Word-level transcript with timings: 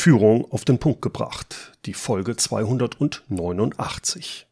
Führung 0.00 0.50
auf 0.50 0.64
den 0.64 0.78
Punkt 0.78 1.02
gebracht, 1.02 1.76
die 1.84 1.92
Folge 1.92 2.34
289. 2.34 4.46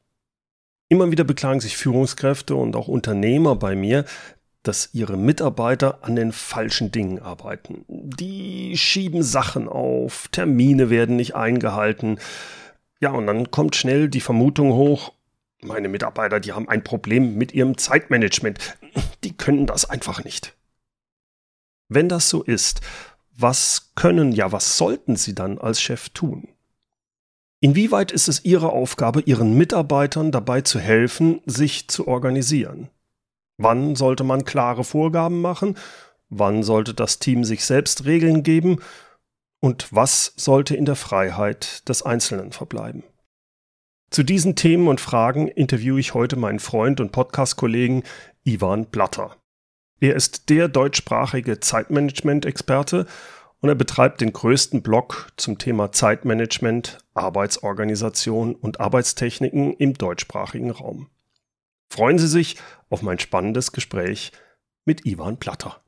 Immer 0.91 1.11
wieder 1.11 1.25
beklagen 1.25 1.61
sich 1.61 1.79
Führungskräfte 1.79 2.55
und 2.55 2.77
auch 2.77 2.87
Unternehmer 2.87 3.57
bei 3.57 3.75
mir, 3.75 4.05
dass 4.63 4.91
ihre 4.93 5.17
Mitarbeiter 5.17 6.01
an 6.03 6.17
den 6.17 6.33
falschen 6.33 6.93
Dingen 6.93 7.19
arbeiten. 7.19 7.87
Die 7.89 8.77
schieben 8.77 9.23
Sachen 9.23 9.71
auf, 9.71 10.29
Termine 10.29 10.91
werden 10.91 11.17
nicht 11.17 11.35
eingehalten. 11.35 12.19
Ja, 13.01 13.13
und 13.13 13.27
dann 13.27 13.51
kommt 13.51 13.75
schnell 13.75 14.11
die 14.11 14.21
Vermutung 14.21 14.75
hoch, 14.75 15.15
meine 15.63 15.89
Mitarbeiter, 15.89 16.41
die 16.41 16.53
haben 16.53 16.69
ein 16.69 16.85
Problem 16.85 17.37
mit 17.37 17.55
ihrem 17.55 17.79
Zeitmanagement. 17.79 18.77
Die 19.25 19.35
können 19.35 19.65
das 19.65 19.89
einfach 19.89 20.25
nicht. 20.25 20.55
Wenn 21.89 22.11
das 22.11 22.29
so 22.29 22.43
ist, 22.43 22.83
was 23.41 23.93
können, 23.95 24.33
ja, 24.33 24.51
was 24.51 24.77
sollten 24.77 25.17
Sie 25.17 25.35
dann 25.35 25.59
als 25.59 25.81
Chef 25.81 26.09
tun? 26.11 26.49
Inwieweit 27.61 28.13
ist 28.13 28.29
es 28.29 28.45
Ihre 28.45 28.71
Aufgabe, 28.71 29.21
Ihren 29.21 29.57
Mitarbeitern 29.57 30.33
dabei 30.33 30.61
zu 30.61 30.81
helfen, 30.81 31.41
sich 31.47 31.89
zu 31.89 32.09
organisieren? 32.09 32.89
Wann 33.57 33.97
sollte 33.97 34.25
man 34.25 34.45
klare 34.45 34.85
Vorgaben 34.85 35.41
machen? 35.41 35.77
Wann 36.29 36.63
sollte 36.63 36.95
das 36.95 37.21
Team 37.21 37.45
sich 37.45 37.65
selbst 37.65 38.05
Regeln 38.05 38.43
geben? 38.43 38.81
Und 39.61 39.93
was 39.93 40.35
sollte 40.37 40.77
in 40.77 40.85
der 40.85 40.97
Freiheit 40.97 41.89
des 41.89 42.03
Einzelnen 42.03 42.53
verbleiben? 42.53 43.03
Zu 44.11 44.23
diesen 44.23 44.57
Themen 44.57 44.89
und 44.89 45.01
Fragen 45.01 45.49
interviewe 45.49 46.01
ich 46.01 46.15
heute 46.15 46.37
meinen 46.37 46.61
Freund 46.61 47.01
und 47.01 47.13
Podcast-Kollegen 47.13 48.05
Ivan 48.45 48.87
Blatter. 48.87 49.37
Er 50.01 50.15
ist 50.15 50.49
der 50.49 50.69
deutschsprachige 50.69 51.59
Zeitmanagement-Experte 51.59 53.07
und 53.61 53.69
er 53.69 53.75
betreibt 53.75 54.21
den 54.21 54.33
größten 54.33 54.83
Blog 54.83 55.33
zum 55.37 55.59
Thema 55.59 55.91
Zeitmanagement, 55.91 56.99
Arbeitsorganisation 57.15 58.55
und 58.55 58.79
Arbeitstechniken 58.79 59.75
im 59.75 59.95
deutschsprachigen 59.95 60.71
Raum. 60.71 61.09
Freuen 61.91 62.19
Sie 62.19 62.29
sich 62.29 62.57
auf 62.91 63.03
mein 63.03 63.19
spannendes 63.19 63.73
Gespräch 63.73 64.31
mit 64.85 65.05
Ivan 65.05 65.39
Platter. 65.39 65.81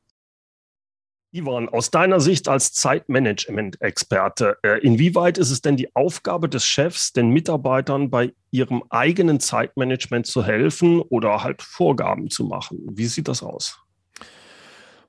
Ivan, 1.32 1.68
aus 1.68 1.92
deiner 1.92 2.18
Sicht 2.18 2.48
als 2.48 2.72
Zeitmanagement-Experte, 2.72 4.58
äh, 4.64 4.80
inwieweit 4.80 5.38
ist 5.38 5.52
es 5.52 5.60
denn 5.62 5.76
die 5.76 5.94
Aufgabe 5.94 6.48
des 6.48 6.64
Chefs, 6.64 7.12
den 7.12 7.28
Mitarbeitern 7.30 8.10
bei 8.10 8.32
ihrem 8.50 8.82
eigenen 8.90 9.38
Zeitmanagement 9.38 10.26
zu 10.26 10.44
helfen 10.44 11.00
oder 11.00 11.44
halt 11.44 11.62
Vorgaben 11.62 12.30
zu 12.30 12.46
machen? 12.46 12.80
Wie 12.90 13.06
sieht 13.06 13.28
das 13.28 13.44
aus? 13.44 13.78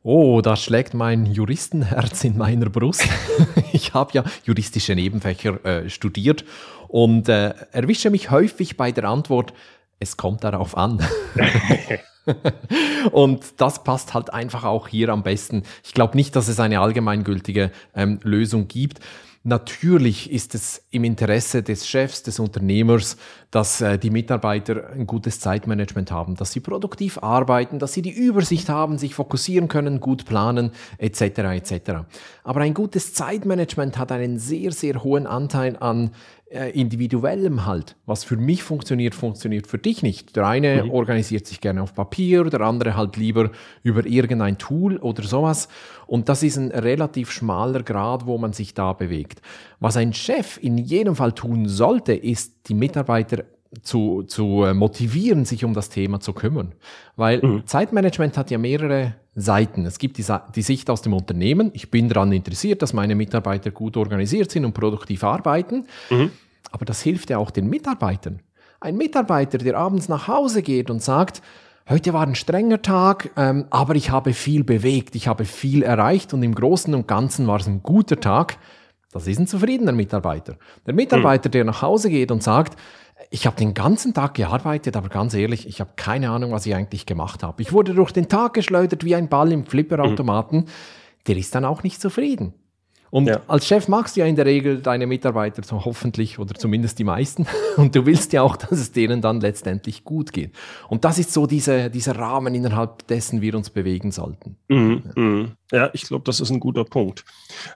Oh, 0.03 0.41
da 0.41 0.55
schlägt 0.55 0.95
mein 0.95 1.27
Juristenherz 1.27 2.23
in 2.23 2.35
meiner 2.35 2.69
Brust. 2.69 3.07
ich 3.71 3.94
habe 3.94 4.11
ja 4.13 4.23
juristische 4.45 4.95
Nebenfächer 4.95 5.63
äh, 5.63 5.89
studiert 5.91 6.44
und 6.88 7.30
äh, 7.30 7.53
erwische 7.71 8.09
mich 8.09 8.31
häufig 8.31 8.77
bei 8.77 8.91
der 8.91 9.03
Antwort, 9.03 9.53
es 9.99 10.17
kommt 10.17 10.44
darauf 10.44 10.75
an. 10.75 11.05
und 13.11 13.44
das 13.57 13.83
passt 13.83 14.16
halt 14.16 14.33
einfach 14.33 14.63
auch 14.63 14.88
hier 14.88 15.09
am 15.09 15.22
besten. 15.22 15.61
Ich 15.83 15.94
glaube 15.94 16.17
nicht, 16.17 16.35
dass 16.35 16.47
es 16.47 16.59
eine 16.59 16.79
allgemeingültige 16.79 17.72
ähm, 17.95 18.19
Lösung 18.23 18.67
gibt. 18.67 19.02
Natürlich 19.44 20.31
ist 20.31 20.53
es 20.53 20.84
im 20.92 21.03
Interesse 21.03 21.64
des 21.64 21.88
Chefs, 21.88 22.22
des 22.22 22.38
Unternehmers, 22.38 23.17
dass 23.50 23.81
äh, 23.81 23.97
die 23.97 24.11
Mitarbeiter 24.11 24.92
ein 24.92 25.08
gutes 25.08 25.39
Zeitmanagement 25.39 26.11
haben, 26.11 26.36
dass 26.36 26.52
sie 26.52 26.59
produktiv 26.59 27.17
arbeiten, 27.23 27.80
dass 27.80 27.94
sie 27.94 28.03
die 28.03 28.12
Übersicht 28.12 28.69
haben, 28.69 29.00
sich 29.00 29.16
fokussieren 29.16 29.67
können, 29.67 30.00
gut 30.00 30.25
planen, 30.25 30.69
etc. 31.00 31.22
etc. 31.22 31.92
Aber 32.44 32.62
ein 32.62 32.75
gutes 32.75 33.16
Zeitmanagement 33.16 33.97
hat 33.97 34.12
einen 34.12 34.38
sehr, 34.38 34.72
sehr 34.73 35.03
hohen 35.03 35.25
Anteil 35.25 35.75
an 35.80 36.12
individuellem 36.52 37.66
halt. 37.66 37.95
Was 38.05 38.23
für 38.23 38.35
mich 38.35 38.63
funktioniert, 38.63 39.16
funktioniert 39.16 39.67
für 39.67 39.77
dich 39.77 40.03
nicht. 40.03 40.35
Der 40.35 40.45
eine 40.45 40.83
mhm. 40.83 40.91
organisiert 40.91 41.47
sich 41.47 41.61
gerne 41.61 41.81
auf 41.81 41.95
Papier, 41.95 42.44
der 42.45 42.62
andere 42.62 42.97
halt 42.97 43.16
lieber 43.16 43.51
über 43.84 44.06
irgendein 44.06 44.57
Tool 44.57 44.97
oder 44.97 45.23
sowas. 45.23 45.69
Und 46.07 46.28
das 46.28 46.44
ist 46.44 46.57
ein 46.57 46.72
relativ 46.72 47.31
schmaler 47.31 47.84
Grad, 47.84 48.25
wo 48.25 48.38
man 48.38 48.51
sich 48.51 48.73
da 48.73 48.91
bewegt. 48.94 49.41
Was 49.79 49.95
ein 49.95 50.13
Chef 50.13 50.59
in 50.61 50.78
jedem 50.78 51.16
Fall 51.16 51.31
tun 51.31 51.67
sollte, 51.67 52.13
ist 52.13 52.67
die 52.67 52.73
Mitarbeiter 52.73 53.45
zu, 53.82 54.24
zu 54.24 54.64
äh, 54.64 54.74
motivieren, 54.74 55.46
sich 55.46 55.64
um 55.64 55.74
das 55.74 55.90
Thema 55.90 56.20
zu 56.20 56.34
kümmern. 56.34 56.74
Weil 57.16 57.42
mhm. 57.42 57.66
Zeitmanagement 57.66 58.38
hat 58.38 58.52
ja 58.52 58.58
mehrere 58.58 59.16
Seiten. 59.36 59.86
Es 59.86 59.98
gibt 59.98 60.18
die, 60.18 60.26
die, 60.56 60.62
Sicht 60.62 60.90
aus 60.90 61.02
dem 61.02 61.14
Unternehmen. 61.14 61.72
Ich 61.74 61.90
bin 61.90 62.09
daran 62.09 62.34
interessiert, 62.34 62.82
dass 62.82 62.92
meine 62.92 63.16
Mitarbeiter 63.16 63.72
gut 63.72 63.96
organisiert 63.96 64.52
sind 64.52 64.66
und 64.66 64.74
produktiv 64.74 65.24
arbeiten. 65.24 65.86
Mhm. 66.09 66.32
Aber 66.72 66.86
das 66.86 67.02
hilft 67.02 67.30
ja 67.30 67.38
auch 67.38 67.52
den 67.52 67.70
Mitarbeitern. 67.70 68.42
Ein 68.82 68.98
Mitarbeiter, 68.98 69.58
der 69.58 69.78
abends 69.78 70.09
nach 70.09 70.28
Hause 70.28 70.64
geht 70.64 70.90
und 70.90 71.02
sagt, 71.02 71.42
heute 71.88 72.14
war 72.14 72.26
ein 72.26 72.36
strenger 72.36 72.82
Tag, 72.82 73.32
ähm, 73.38 73.66
aber 73.70 73.96
ich 73.96 74.09
habe 74.09 74.34
viel 74.34 74.64
bewegt, 74.64 75.16
ich 75.16 75.28
habe 75.28 75.46
viel 75.46 75.84
erreicht 75.84 76.34
und 76.34 76.44
im 76.44 76.56
Großen 76.56 76.94
und 76.94 77.08
Ganzen 77.08 77.48
war 77.48 77.59
es 77.59 77.68
ein 77.68 77.84
guter 77.84 78.20
Tag. 78.20 78.58
Das 79.11 79.27
ist 79.27 79.39
ein 79.39 79.47
zufriedener 79.47 79.91
Mitarbeiter. 79.91 80.55
Der 80.85 80.94
Mitarbeiter, 80.94 81.49
der 81.49 81.66
nach 81.66 81.81
Hause 81.81 82.09
geht 82.09 82.31
und 82.31 82.41
sagt, 82.41 82.77
ich 83.29 83.45
habe 83.45 83.55
den 83.55 83.73
ganzen 83.73 84.13
Tag 84.13 84.33
gearbeitet, 84.33 84.95
aber 84.95 85.09
ganz 85.09 85.33
ehrlich, 85.33 85.67
ich 85.67 85.79
habe 85.79 85.91
keine 85.95 86.31
Ahnung, 86.31 86.51
was 86.51 86.66
ich 86.66 86.73
eigentlich 86.73 87.05
gemacht 87.05 87.44
habe. 87.44 87.61
Ich 87.61 87.72
wurde 87.72 87.94
durch 87.94 88.11
den 88.11 88.29
Tag 88.29 88.53
geschleudert 88.53 89.03
wie 89.03 89.16
ein 89.16 89.29
Ball 89.29 89.51
im 89.51 89.66
Flipperautomaten. 89.66 90.66
Der 91.27 91.38
ist 91.38 91.53
dann 91.53 91.66
auch 91.66 91.83
nicht 91.83 92.01
zufrieden. 92.01 92.53
Und 93.11 93.27
ja. 93.27 93.41
als 93.47 93.67
Chef 93.67 93.89
magst 93.89 94.16
du 94.16 94.22
ja 94.22 94.25
in 94.25 94.38
der 94.38 94.45
Regel 94.45 94.81
deine 94.81 95.05
Mitarbeiter 95.05 95.61
so 95.63 95.83
hoffentlich 95.83 96.39
oder 96.39 96.55
zumindest 96.55 96.97
die 96.97 97.03
meisten. 97.03 97.45
Und 97.77 97.94
du 97.94 98.05
willst 98.05 98.33
ja 98.33 98.41
auch, 98.41 98.55
dass 98.55 98.72
es 98.72 98.94
denen 98.94 99.22
dann 99.22 99.41
letztendlich 99.41 100.03
gut 100.05 100.31
geht. 100.31 100.55
Und 100.88 101.03
das 101.03 101.19
ist 101.19 101.33
so 101.33 101.45
diese, 101.45 101.89
dieser 101.89 102.17
Rahmen, 102.17 102.55
innerhalb 102.55 103.05
dessen 103.07 103.41
wir 103.41 103.53
uns 103.55 103.69
bewegen 103.69 104.11
sollten. 104.11 104.55
Mhm, 104.69 105.03
ja. 105.05 105.22
Mhm. 105.22 105.51
ja, 105.72 105.89
ich 105.94 106.03
glaube, 106.03 106.23
das 106.23 106.39
ist 106.39 106.49
ein 106.51 106.61
guter 106.61 106.85
Punkt. 106.85 107.25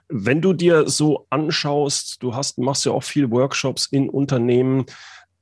Wenn 0.08 0.40
du 0.40 0.54
dir 0.54 0.88
so 0.88 1.26
anschaust, 1.28 2.22
du 2.22 2.34
hast, 2.34 2.58
machst 2.58 2.86
ja 2.86 2.92
auch 2.92 3.04
viel 3.04 3.30
Workshops 3.30 3.86
in 3.86 4.08
Unternehmen, 4.08 4.86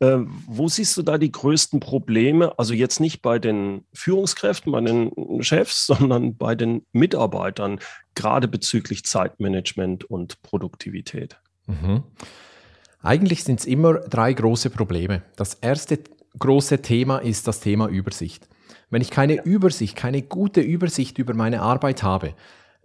äh, 0.05 0.27
wo 0.47 0.69
siehst 0.69 0.97
du 0.97 1.03
da 1.03 1.19
die 1.19 1.33
größten 1.33 1.81
Probleme? 1.81 2.59
Also 2.59 2.75
jetzt 2.75 3.01
nicht 3.01 3.23
bei 3.23 3.39
den 3.39 3.85
Führungskräften, 3.93 4.73
bei 4.73 4.81
den 4.81 5.43
Chefs, 5.43 5.87
sondern 5.87 6.37
bei 6.37 6.55
den 6.55 6.85
Mitarbeitern, 6.93 7.81
gerade 8.15 8.49
bezüglich 8.49 9.05
Zeitmanagement 9.05 10.05
und 10.05 10.43
Produktivität. 10.43 11.39
Mhm. 11.67 12.03
Eigentlich 13.03 13.45
sind 13.45 13.61
es 13.61 13.67
immer 13.67 13.95
drei 13.95 14.33
große 14.33 14.71
Probleme. 14.71 15.23
Das 15.37 15.55
erste 15.55 15.99
große 16.39 16.83
Thema 16.83 17.19
ist 17.19 17.47
das 17.47 17.61
Thema 17.61 17.89
Übersicht. 17.89 18.49
Wenn 18.91 19.03
ich 19.03 19.11
keine 19.11 19.45
Übersicht, 19.45 19.97
keine 19.97 20.23
gute 20.23 20.61
Übersicht 20.61 21.19
über 21.19 21.35
meine 21.35 21.63
Arbeit 21.63 22.03
habe, 22.03 22.35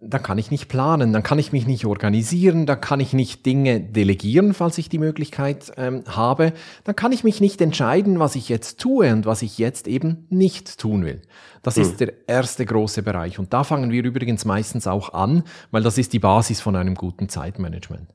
dann 0.01 0.23
kann 0.23 0.37
ich 0.37 0.49
nicht 0.49 0.69
planen, 0.69 1.11
dann 1.11 1.23
kann 1.23 1.39
ich 1.39 1.51
mich 1.51 1.67
nicht 1.67 1.85
organisieren, 1.85 2.65
dann 2.65 2.79
kann 2.79 2.99
ich 2.99 3.13
nicht 3.13 3.45
Dinge 3.45 3.81
delegieren, 3.81 4.53
falls 4.53 4.77
ich 4.77 4.87
die 4.87 4.97
Möglichkeit 4.97 5.71
ähm, 5.77 6.03
habe, 6.07 6.53
dann 6.85 6.95
kann 6.95 7.11
ich 7.11 7.23
mich 7.23 7.41
nicht 7.41 7.59
entscheiden, 7.61 8.19
was 8.19 8.35
ich 8.35 8.47
jetzt 8.47 8.79
tue 8.79 9.11
und 9.11 9.25
was 9.25 9.41
ich 9.41 9.57
jetzt 9.57 9.87
eben 9.87 10.25
nicht 10.29 10.79
tun 10.79 11.05
will. 11.05 11.21
Das 11.63 11.75
mhm. 11.75 11.81
ist 11.81 11.99
der 11.99 12.13
erste 12.27 12.65
große 12.65 13.03
Bereich 13.03 13.39
und 13.39 13.53
da 13.53 13.63
fangen 13.63 13.91
wir 13.91 14.03
übrigens 14.03 14.45
meistens 14.45 14.87
auch 14.87 15.13
an, 15.13 15.43
weil 15.71 15.83
das 15.83 15.97
ist 15.97 16.13
die 16.13 16.19
Basis 16.19 16.61
von 16.61 16.75
einem 16.75 16.95
guten 16.95 17.27
Zeitmanagement. 17.27 18.09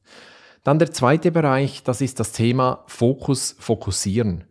Dann 0.62 0.78
der 0.78 0.92
zweite 0.92 1.30
Bereich, 1.30 1.82
das 1.82 2.00
ist 2.00 2.18
das 2.18 2.32
Thema 2.32 2.84
Fokus, 2.86 3.56
Fokussieren. 3.58 4.44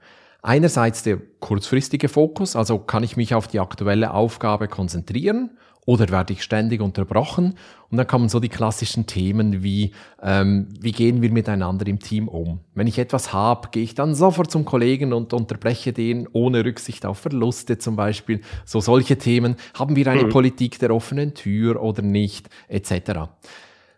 Einerseits 0.43 1.01
der 1.01 1.17
kurzfristige 1.39 2.09
Fokus, 2.09 2.55
also 2.55 2.77
kann 2.77 3.01
ich 3.01 3.17
mich 3.17 3.33
auf 3.33 3.47
die 3.47 3.59
aktuelle 3.59 4.13
Aufgabe 4.13 4.67
konzentrieren 4.67 5.49
oder 5.85 6.09
werde 6.09 6.33
ich 6.33 6.43
ständig 6.43 6.81
unterbrochen? 6.81 7.55
Und 7.89 7.97
dann 7.97 8.07
kommen 8.07 8.29
so 8.29 8.39
die 8.39 8.49
klassischen 8.49 9.05
Themen 9.05 9.63
wie, 9.63 9.91
ähm, 10.21 10.69
wie 10.79 10.91
gehen 10.91 11.21
wir 11.21 11.31
miteinander 11.31 11.85
im 11.87 11.99
Team 11.99 12.27
um? 12.27 12.61
Wenn 12.73 12.87
ich 12.87 12.97
etwas 12.97 13.33
habe, 13.33 13.69
gehe 13.71 13.83
ich 13.83 13.93
dann 13.93 14.15
sofort 14.15 14.49
zum 14.49 14.65
Kollegen 14.65 15.13
und 15.13 15.33
unterbreche 15.33 15.93
den 15.93 16.27
ohne 16.31 16.65
Rücksicht 16.65 17.05
auf 17.05 17.19
Verluste 17.19 17.77
zum 17.77 17.95
Beispiel. 17.95 18.41
So 18.65 18.79
solche 18.79 19.17
Themen. 19.17 19.55
Haben 19.73 19.95
wir 19.95 20.07
eine 20.07 20.23
mhm. 20.23 20.29
Politik 20.29 20.79
der 20.79 20.93
offenen 20.93 21.33
Tür 21.33 21.81
oder 21.81 22.01
nicht? 22.01 22.49
Etc. 22.67 23.11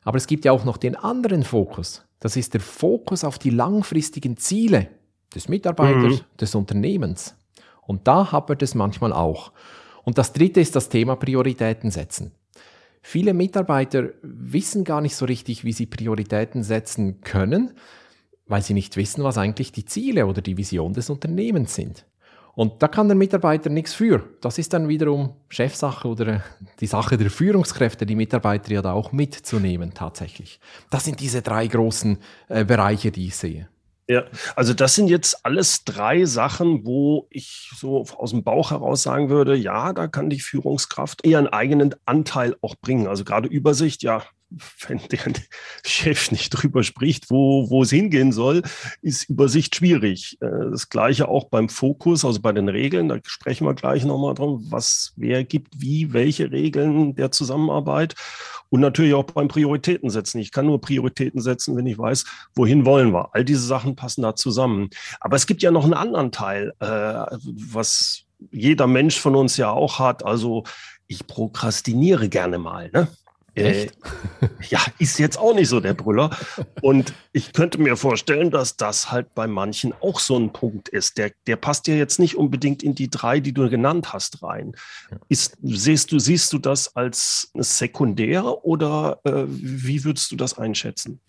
Aber 0.04 0.18
es 0.18 0.28
gibt 0.28 0.46
ja 0.46 0.52
auch 0.52 0.66
noch 0.66 0.78
den 0.78 0.96
anderen 0.96 1.44
Fokus. 1.44 2.06
Das 2.20 2.36
ist 2.36 2.54
der 2.54 2.62
Fokus 2.62 3.24
auf 3.24 3.38
die 3.38 3.50
langfristigen 3.52 4.38
Ziele 4.38 4.88
des 5.34 5.48
Mitarbeiters, 5.48 6.22
mhm. 6.22 6.38
des 6.40 6.56
Unternehmens. 6.56 7.36
Und 7.82 8.08
da 8.08 8.32
hapert 8.32 8.62
es 8.64 8.74
manchmal 8.74 9.14
auch. 9.14 9.52
Und 10.06 10.18
das 10.18 10.32
dritte 10.32 10.62
ist 10.62 10.76
das 10.76 10.88
Thema 10.88 11.16
Prioritäten 11.16 11.92
setzen. 11.92 12.32
Viele 13.02 13.34
Mitarbeiter 13.34 14.10
wissen 14.22 14.84
gar 14.84 15.02
nicht 15.02 15.16
so 15.16 15.26
richtig, 15.26 15.64
wie 15.64 15.74
sie 15.74 15.86
Prioritäten 15.86 16.64
setzen 16.64 17.22
können, 17.22 17.74
weil 18.48 18.62
sie 18.62 18.74
nicht 18.74 18.98
wissen, 18.98 19.24
was 19.24 19.38
eigentlich 19.38 19.72
die 19.72 19.86
Ziele 19.86 20.26
oder 20.26 20.42
die 20.42 20.58
Vision 20.58 20.94
des 20.94 21.10
Unternehmens 21.10 21.76
sind. 21.76 22.06
Und 22.56 22.82
da 22.82 22.88
kann 22.88 23.08
der 23.08 23.18
Mitarbeiter 23.18 23.70
nichts 23.70 23.94
für. 23.94 24.24
Das 24.42 24.58
ist 24.58 24.74
dann 24.74 24.88
wiederum 24.88 25.34
Chefsache 25.50 26.08
oder 26.08 26.28
äh, 26.28 26.40
die 26.80 26.88
Sache 26.88 27.18
der 27.18 27.30
Führungskräfte, 27.30 28.06
die 28.06 28.16
Mitarbeiter 28.16 28.72
ja 28.72 28.82
da 28.82 28.94
auch 28.94 29.12
mitzunehmen 29.12 29.94
tatsächlich. 29.94 30.60
Das 30.90 31.04
sind 31.04 31.20
diese 31.20 31.42
drei 31.42 31.68
großen 31.68 32.18
äh, 32.48 32.64
Bereiche, 32.64 33.12
die 33.12 33.28
ich 33.28 33.36
sehe. 33.36 33.68
Ja, 34.08 34.26
also 34.56 34.76
das 34.76 34.94
sind 34.94 35.08
jetzt 35.08 35.46
alles 35.46 35.84
drei 35.84 36.26
Sachen, 36.26 36.86
wo 36.86 37.28
ich 37.32 37.72
so 37.76 38.06
aus 38.18 38.32
dem 38.32 38.44
Bauch 38.44 38.70
heraus 38.70 39.02
sagen 39.02 39.30
würde, 39.30 39.56
ja, 39.56 39.94
da 39.94 40.08
kann 40.08 40.30
die 40.30 40.40
Führungskraft 40.40 41.26
eher 41.26 41.40
einen 41.40 41.48
eigenen 41.48 41.96
Anteil 42.06 42.56
auch 42.62 42.76
bringen. 42.76 43.08
Also 43.08 43.24
gerade 43.24 43.48
Übersicht, 43.48 44.04
ja, 44.04 44.24
wenn 44.88 45.00
der 45.12 45.34
Chef 45.84 46.32
nicht 46.32 46.52
drüber 46.52 46.84
spricht, 46.84 47.32
wo, 47.32 47.70
wo 47.72 47.82
es 47.82 47.90
hingehen 47.90 48.32
soll, 48.32 48.62
ist 49.02 49.28
Übersicht 49.28 49.76
schwierig. 49.76 50.38
Äh, 50.40 50.70
das 50.72 50.90
gleiche 50.90 51.28
auch 51.28 51.46
beim 51.46 51.68
Fokus, 51.68 52.24
also 52.24 52.40
bei 52.42 52.52
den 52.52 52.70
Regeln, 52.70 53.10
da 53.10 53.18
sprechen 53.26 53.66
wir 53.66 53.74
gleich 53.74 54.06
nochmal 54.06 54.36
drum, 54.36 54.66
was 54.70 55.14
wer 55.16 55.44
gibt 55.44 55.82
wie, 55.82 56.14
welche 56.14 56.52
Regeln 56.52 57.16
der 57.16 57.32
Zusammenarbeit 57.32 58.14
und 58.70 58.82
natürlich 58.82 59.14
auch 59.14 59.24
beim 59.24 59.48
Prioritäten 59.48 60.10
setzen. 60.10 60.40
Ich 60.40 60.52
kann 60.52 60.66
nur 60.66 60.82
Prioritäten 60.82 61.42
setzen, 61.42 61.76
wenn 61.76 61.86
ich 61.86 61.98
weiß, 61.98 62.26
wohin 62.56 62.86
wollen 62.86 63.14
wir. 63.14 63.34
All 63.34 63.46
diese 63.46 63.66
Sachen 63.66 63.96
passen 63.96 64.22
da 64.22 64.36
zusammen. 64.36 64.90
Aber 65.20 65.36
es 65.36 65.48
gibt 65.48 65.62
ja 65.62 65.72
noch 65.72 65.84
einen 65.84 65.94
anderen 65.94 66.32
Teil, 66.32 66.74
äh, 66.80 66.86
was 66.86 68.24
jeder 68.52 68.88
Mensch 68.88 69.20
von 69.20 69.36
uns 69.36 69.58
ja 69.58 69.70
auch 69.72 70.00
hat. 70.00 70.26
Also 70.26 70.64
ich 71.08 71.26
prokrastiniere 71.28 72.30
gerne 72.30 72.58
mal. 72.58 72.90
Ne? 72.92 73.08
Äh, 73.56 73.88
ja, 74.70 74.80
ist 75.00 75.18
jetzt 75.18 75.38
auch 75.38 75.56
nicht 75.56 75.70
so 75.70 75.80
der 75.80 75.94
Brüller. 75.94 76.30
Und 76.82 77.14
ich 77.32 77.54
könnte 77.54 77.80
mir 77.80 77.96
vorstellen, 77.96 78.52
dass 78.52 78.76
das 78.78 79.12
halt 79.12 79.34
bei 79.34 79.48
manchen 79.48 79.94
auch 80.02 80.20
so 80.20 80.38
ein 80.38 80.52
Punkt 80.52 80.90
ist. 80.90 81.18
Der, 81.18 81.32
der 81.48 81.56
passt 81.56 81.88
ja 81.88 81.96
jetzt 81.96 82.20
nicht 82.20 82.36
unbedingt 82.36 82.84
in 82.84 82.96
die 82.96 83.10
drei, 83.10 83.40
die 83.40 83.54
du 83.54 83.70
genannt 83.70 84.14
hast, 84.14 84.44
rein. 84.44 84.74
Ist, 85.30 85.58
siehst, 85.64 86.12
du, 86.12 86.20
siehst 86.20 86.52
du 86.54 86.58
das 86.58 86.96
als 86.96 87.52
sekundär 87.56 88.66
oder 88.66 89.20
äh, 89.24 89.46
wie 89.48 90.04
würdest 90.04 90.32
du 90.32 90.36
das 90.36 90.58
einschätzen? 90.58 91.22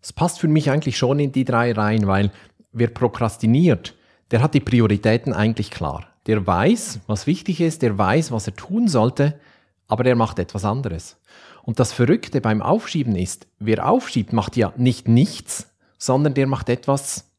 Es 0.00 0.12
passt 0.12 0.38
für 0.38 0.48
mich 0.48 0.70
eigentlich 0.70 0.96
schon 0.96 1.18
in 1.18 1.32
die 1.32 1.44
drei 1.44 1.72
rein, 1.72 2.06
weil 2.06 2.30
wer 2.72 2.88
prokrastiniert, 2.88 3.94
der 4.30 4.42
hat 4.42 4.54
die 4.54 4.60
Prioritäten 4.60 5.32
eigentlich 5.32 5.70
klar. 5.70 6.06
Der 6.26 6.46
weiß, 6.46 7.00
was 7.06 7.26
wichtig 7.26 7.60
ist, 7.60 7.82
der 7.82 7.96
weiß, 7.96 8.32
was 8.32 8.46
er 8.46 8.54
tun 8.54 8.88
sollte, 8.88 9.40
aber 9.86 10.04
der 10.04 10.14
macht 10.14 10.38
etwas 10.38 10.64
anderes. 10.64 11.16
Und 11.68 11.78
das 11.78 11.92
Verrückte 11.92 12.40
beim 12.40 12.62
Aufschieben 12.62 13.14
ist, 13.14 13.46
wer 13.58 13.90
aufschiebt, 13.90 14.32
macht 14.32 14.56
ja 14.56 14.72
nicht 14.78 15.06
nichts, 15.06 15.68
sondern 15.98 16.32
der 16.32 16.46
macht 16.46 16.70
etwas 16.70 17.30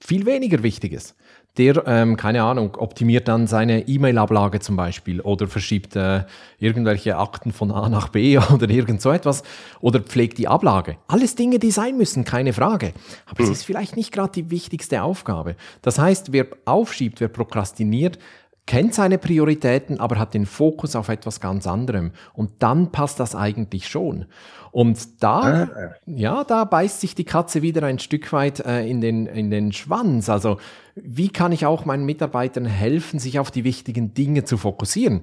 viel 0.00 0.26
weniger 0.26 0.64
Wichtiges. 0.64 1.14
Der, 1.56 1.86
ähm, 1.86 2.16
keine 2.16 2.42
Ahnung, 2.42 2.74
optimiert 2.78 3.28
dann 3.28 3.46
seine 3.46 3.86
E-Mail-Ablage 3.86 4.58
zum 4.58 4.74
Beispiel 4.74 5.20
oder 5.20 5.46
verschiebt 5.46 5.94
äh, 5.94 6.24
irgendwelche 6.58 7.16
Akten 7.16 7.52
von 7.52 7.70
A 7.70 7.88
nach 7.88 8.08
B 8.08 8.36
oder 8.52 8.68
irgend 8.68 9.00
so 9.00 9.12
etwas 9.12 9.44
oder 9.80 10.00
pflegt 10.00 10.38
die 10.38 10.48
Ablage. 10.48 10.96
Alles 11.06 11.36
Dinge, 11.36 11.60
die 11.60 11.70
sein 11.70 11.96
müssen, 11.96 12.24
keine 12.24 12.52
Frage. 12.52 12.92
Aber 13.26 13.44
mhm. 13.44 13.52
es 13.52 13.58
ist 13.58 13.64
vielleicht 13.64 13.94
nicht 13.94 14.10
gerade 14.10 14.32
die 14.32 14.50
wichtigste 14.50 15.04
Aufgabe. 15.04 15.54
Das 15.82 16.00
heißt, 16.00 16.32
wer 16.32 16.48
aufschiebt, 16.64 17.20
wer 17.20 17.28
prokrastiniert, 17.28 18.18
kennt 18.66 18.94
seine 18.94 19.18
Prioritäten, 19.18 20.00
aber 20.00 20.18
hat 20.18 20.34
den 20.34 20.44
Fokus 20.44 20.96
auf 20.96 21.08
etwas 21.08 21.40
ganz 21.40 21.66
anderem. 21.66 22.10
Und 22.34 22.50
dann 22.58 22.90
passt 22.90 23.20
das 23.20 23.34
eigentlich 23.34 23.88
schon. 23.88 24.26
Und 24.72 25.22
da, 25.22 25.40
ah. 25.40 25.94
ja, 26.04 26.44
da 26.44 26.64
beißt 26.64 27.00
sich 27.00 27.14
die 27.14 27.24
Katze 27.24 27.62
wieder 27.62 27.82
ein 27.84 27.98
Stück 27.98 28.32
weit 28.32 28.60
äh, 28.60 28.86
in, 28.86 29.00
den, 29.00 29.26
in 29.26 29.50
den 29.50 29.72
Schwanz. 29.72 30.28
Also, 30.28 30.58
wie 30.96 31.28
kann 31.28 31.52
ich 31.52 31.64
auch 31.64 31.84
meinen 31.84 32.04
Mitarbeitern 32.04 32.66
helfen, 32.66 33.18
sich 33.18 33.38
auf 33.38 33.50
die 33.50 33.64
wichtigen 33.64 34.12
Dinge 34.12 34.44
zu 34.44 34.58
fokussieren? 34.58 35.22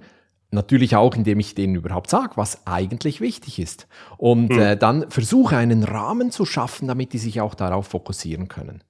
Natürlich 0.49 0.95
auch, 0.95 1.15
indem 1.15 1.39
ich 1.39 1.55
denen 1.55 1.75
überhaupt 1.75 2.09
sage, 2.09 2.33
was 2.35 2.65
eigentlich 2.65 3.21
wichtig 3.21 3.59
ist. 3.59 3.87
Und 4.17 4.51
mhm. 4.51 4.59
äh, 4.59 4.77
dann 4.77 5.09
versuche 5.09 5.57
einen 5.57 5.83
Rahmen 5.83 6.31
zu 6.31 6.45
schaffen, 6.45 6.87
damit 6.87 7.13
die 7.13 7.17
sich 7.17 7.41
auch 7.41 7.55
darauf 7.55 7.87
fokussieren 7.87 8.47
können. 8.47 8.83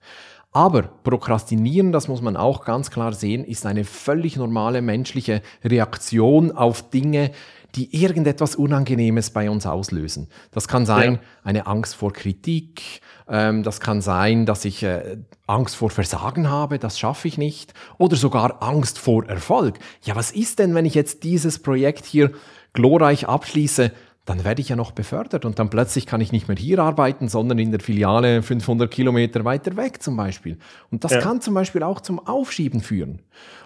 Aber 0.53 0.83
Prokrastinieren, 0.83 1.91
das 1.91 2.07
muss 2.07 2.21
man 2.21 2.37
auch 2.37 2.63
ganz 2.63 2.91
klar 2.91 3.13
sehen, 3.13 3.43
ist 3.43 3.65
eine 3.65 3.83
völlig 3.83 4.37
normale 4.37 4.83
menschliche 4.83 5.41
Reaktion 5.63 6.51
auf 6.51 6.89
Dinge, 6.91 7.31
die 7.75 8.03
irgendetwas 8.03 8.55
Unangenehmes 8.55 9.31
bei 9.31 9.49
uns 9.49 9.65
auslösen. 9.65 10.27
Das 10.51 10.67
kann 10.67 10.85
sein 10.85 11.13
ja. 11.13 11.19
eine 11.43 11.65
Angst 11.65 11.95
vor 11.95 12.13
Kritik, 12.13 13.01
ähm, 13.27 13.63
das 13.63 13.79
kann 13.79 14.01
sein, 14.01 14.45
dass 14.45 14.63
ich 14.63 14.83
äh, 14.83 15.17
Angst 15.47 15.75
vor 15.75 15.89
Versagen 15.89 16.49
habe, 16.49 16.77
das 16.77 16.99
schaffe 16.99 17.27
ich 17.27 17.39
nicht, 17.39 17.73
oder 17.97 18.15
sogar 18.15 18.61
Angst 18.61 18.99
vor 18.99 19.25
Erfolg. 19.25 19.79
Ja, 20.03 20.15
was 20.15 20.31
ist 20.31 20.59
denn, 20.59 20.75
wenn 20.75 20.85
ich 20.85 20.93
jetzt 20.93 21.23
dieses 21.23 21.57
Projekt 21.57 22.05
hier 22.05 22.31
glorreich 22.73 23.27
abschließe? 23.27 23.91
Dann 24.25 24.45
werde 24.45 24.61
ich 24.61 24.69
ja 24.69 24.77
noch 24.77 24.91
befördert 24.91 25.43
und 25.43 25.59
dann 25.59 25.69
plötzlich 25.69 26.05
kann 26.05 26.21
ich 26.21 26.31
nicht 26.31 26.47
mehr 26.47 26.55
hier 26.55 26.79
arbeiten, 26.79 27.27
sondern 27.27 27.59
in 27.59 27.71
der 27.71 27.81
Filiale 27.81 28.41
500 28.41 28.89
Kilometer 28.89 29.43
weiter 29.43 29.75
weg 29.75 30.01
zum 30.01 30.15
Beispiel. 30.15 30.57
Und 30.91 31.03
das 31.03 31.11
ja. 31.11 31.19
kann 31.19 31.41
zum 31.41 31.53
Beispiel 31.53 31.83
auch 31.83 31.99
zum 31.99 32.25
Aufschieben 32.25 32.79
führen. 32.79 33.19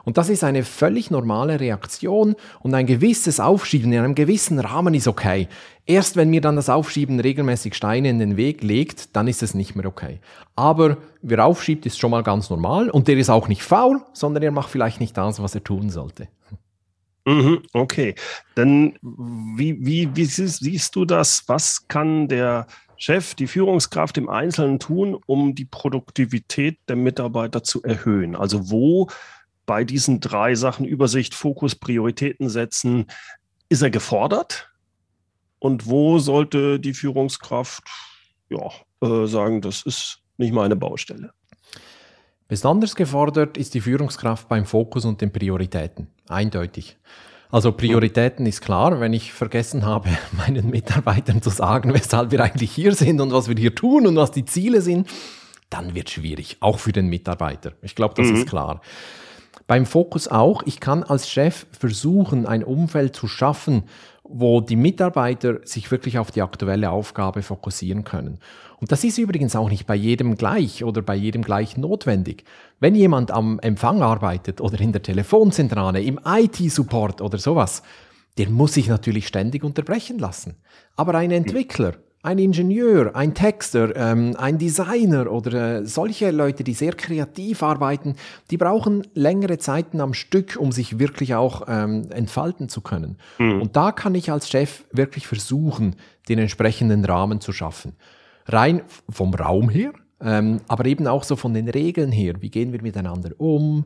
Und 0.03 0.17
das 0.17 0.29
ist 0.29 0.43
eine 0.43 0.63
völlig 0.63 1.11
normale 1.11 1.59
Reaktion 1.59 2.35
und 2.61 2.73
ein 2.73 2.87
gewisses 2.87 3.39
Aufschieben 3.39 3.93
in 3.93 3.99
einem 3.99 4.15
gewissen 4.15 4.57
Rahmen 4.57 4.95
ist 4.95 5.07
okay. 5.07 5.47
Erst 5.85 6.15
wenn 6.15 6.31
mir 6.31 6.41
dann 6.41 6.55
das 6.55 6.69
Aufschieben 6.69 7.19
regelmäßig 7.19 7.75
Steine 7.75 8.09
in 8.09 8.17
den 8.17 8.35
Weg 8.35 8.63
legt, 8.63 9.15
dann 9.15 9.27
ist 9.27 9.43
es 9.43 9.53
nicht 9.53 9.75
mehr 9.75 9.85
okay. 9.85 10.19
Aber 10.55 10.97
wer 11.21 11.45
aufschiebt, 11.45 11.85
ist 11.85 11.99
schon 11.99 12.11
mal 12.11 12.23
ganz 12.23 12.49
normal 12.49 12.89
und 12.89 13.07
der 13.07 13.17
ist 13.17 13.29
auch 13.29 13.47
nicht 13.47 13.61
faul, 13.61 14.01
sondern 14.11 14.41
er 14.41 14.51
macht 14.51 14.71
vielleicht 14.71 15.01
nicht 15.01 15.15
das, 15.17 15.39
was 15.39 15.53
er 15.53 15.63
tun 15.63 15.91
sollte. 15.91 16.27
Mhm, 17.27 17.63
okay, 17.73 18.15
dann 18.55 18.97
wie, 19.01 19.75
wie, 19.85 20.15
wie 20.15 20.23
siehst, 20.23 20.95
du 20.95 21.03
das? 21.03 21.43
Was 21.47 21.89
kann 21.89 22.29
der 22.29 22.67
Chef, 22.95 23.35
die 23.35 23.47
Führungskraft 23.47 24.17
im 24.17 24.29
Einzelnen 24.29 24.79
tun, 24.79 25.17
um 25.25 25.53
die 25.53 25.65
Produktivität 25.65 26.79
der 26.87 26.95
Mitarbeiter 26.95 27.63
zu 27.63 27.83
erhöhen? 27.83 28.37
Also 28.37 28.69
wo 28.69 29.09
bei 29.65 29.83
diesen 29.83 30.21
drei 30.21 30.55
Sachen 30.55 30.85
Übersicht, 30.85 31.35
Fokus, 31.35 31.75
Prioritäten 31.75 32.47
setzen, 32.47 33.07
ist 33.67 33.81
er 33.81 33.89
gefordert? 33.89 34.71
Und 35.59 35.85
wo 35.85 36.19
sollte 36.19 36.79
die 36.79 36.93
Führungskraft 36.93 37.83
ja, 38.47 38.71
äh, 39.01 39.27
sagen, 39.27 39.59
das 39.59 39.81
ist 39.81 40.21
nicht 40.37 40.53
meine 40.53 40.77
Baustelle? 40.77 41.33
Besonders 42.47 42.95
gefordert 42.95 43.57
ist 43.57 43.73
die 43.73 43.81
Führungskraft 43.81 44.47
beim 44.47 44.65
Fokus 44.65 45.03
und 45.03 45.19
den 45.19 45.31
Prioritäten. 45.31 46.07
Eindeutig. 46.29 46.97
Also 47.49 47.71
Prioritäten 47.71 48.45
ist 48.45 48.61
klar, 48.61 48.99
wenn 48.99 49.13
ich 49.13 49.33
vergessen 49.33 49.85
habe, 49.85 50.09
meinen 50.31 50.69
Mitarbeitern 50.69 51.41
zu 51.41 51.49
sagen, 51.49 51.93
weshalb 51.93 52.31
wir 52.31 52.41
eigentlich 52.41 52.71
hier 52.71 52.93
sind 52.93 53.19
und 53.19 53.31
was 53.31 53.49
wir 53.49 53.55
hier 53.55 53.75
tun 53.75 54.07
und 54.07 54.15
was 54.15 54.31
die 54.31 54.45
Ziele 54.45 54.81
sind, 54.81 55.09
dann 55.69 55.95
wird 55.95 56.07
es 56.07 56.13
schwierig, 56.13 56.57
auch 56.61 56.79
für 56.79 56.93
den 56.93 57.07
Mitarbeiter. 57.07 57.73
Ich 57.81 57.95
glaube, 57.95 58.13
das 58.15 58.27
mhm. 58.27 58.35
ist 58.37 58.47
klar. 58.47 58.81
Beim 59.65 59.85
Fokus 59.85 60.29
auch, 60.29 60.63
ich 60.65 60.79
kann 60.79 61.03
als 61.03 61.29
Chef 61.29 61.65
versuchen, 61.77 62.45
ein 62.45 62.63
Umfeld 62.63 63.15
zu 63.15 63.27
schaffen, 63.27 63.83
wo 64.29 64.61
die 64.61 64.75
Mitarbeiter 64.75 65.59
sich 65.63 65.89
wirklich 65.91 66.19
auf 66.19 66.31
die 66.31 66.41
aktuelle 66.41 66.91
Aufgabe 66.91 67.41
fokussieren 67.41 68.03
können. 68.03 68.39
Und 68.79 68.91
das 68.91 69.03
ist 69.03 69.17
übrigens 69.17 69.55
auch 69.55 69.69
nicht 69.69 69.87
bei 69.87 69.95
jedem 69.95 70.35
gleich 70.35 70.83
oder 70.83 71.01
bei 71.01 71.15
jedem 71.15 71.41
gleich 71.41 71.77
notwendig. 71.77 72.43
Wenn 72.79 72.95
jemand 72.95 73.31
am 73.31 73.59
Empfang 73.59 74.01
arbeitet 74.01 74.61
oder 74.61 74.79
in 74.79 74.91
der 74.91 75.01
Telefonzentrale, 75.01 76.01
im 76.01 76.19
IT-Support 76.23 77.21
oder 77.21 77.37
sowas, 77.37 77.81
der 78.37 78.49
muss 78.49 78.73
sich 78.73 78.87
natürlich 78.87 79.27
ständig 79.27 79.63
unterbrechen 79.63 80.19
lassen. 80.19 80.55
Aber 80.95 81.15
ein 81.15 81.31
Entwickler, 81.31 81.93
ein 82.23 82.39
Ingenieur, 82.39 83.15
ein 83.15 83.33
Texter, 83.33 83.95
ähm, 83.95 84.35
ein 84.37 84.57
Designer 84.57 85.31
oder 85.31 85.79
äh, 85.79 85.85
solche 85.85 86.31
Leute, 86.31 86.63
die 86.63 86.73
sehr 86.73 86.93
kreativ 86.93 87.63
arbeiten, 87.63 88.15
die 88.49 88.57
brauchen 88.57 89.05
längere 89.13 89.59
Zeiten 89.59 90.01
am 90.01 90.13
Stück, 90.13 90.57
um 90.59 90.71
sich 90.71 90.99
wirklich 90.99 91.35
auch 91.35 91.67
ähm, 91.67 92.09
entfalten 92.11 92.69
zu 92.69 92.81
können. 92.81 93.17
Mhm. 93.37 93.61
Und 93.61 93.75
da 93.75 93.91
kann 93.91 94.15
ich 94.15 94.31
als 94.31 94.49
Chef 94.49 94.83
wirklich 94.91 95.27
versuchen, 95.27 95.95
den 96.27 96.39
entsprechenden 96.39 97.05
Rahmen 97.05 97.39
zu 97.39 97.53
schaffen. 97.53 97.93
Rein 98.45 98.81
vom 99.09 99.33
Raum 99.33 99.69
her, 99.69 99.93
ähm, 100.19 100.61
aber 100.67 100.85
eben 100.85 101.07
auch 101.07 101.23
so 101.23 101.35
von 101.35 101.53
den 101.53 101.69
Regeln 101.69 102.11
her. 102.11 102.35
Wie 102.39 102.49
gehen 102.49 102.73
wir 102.73 102.81
miteinander 102.81 103.31
um? 103.37 103.85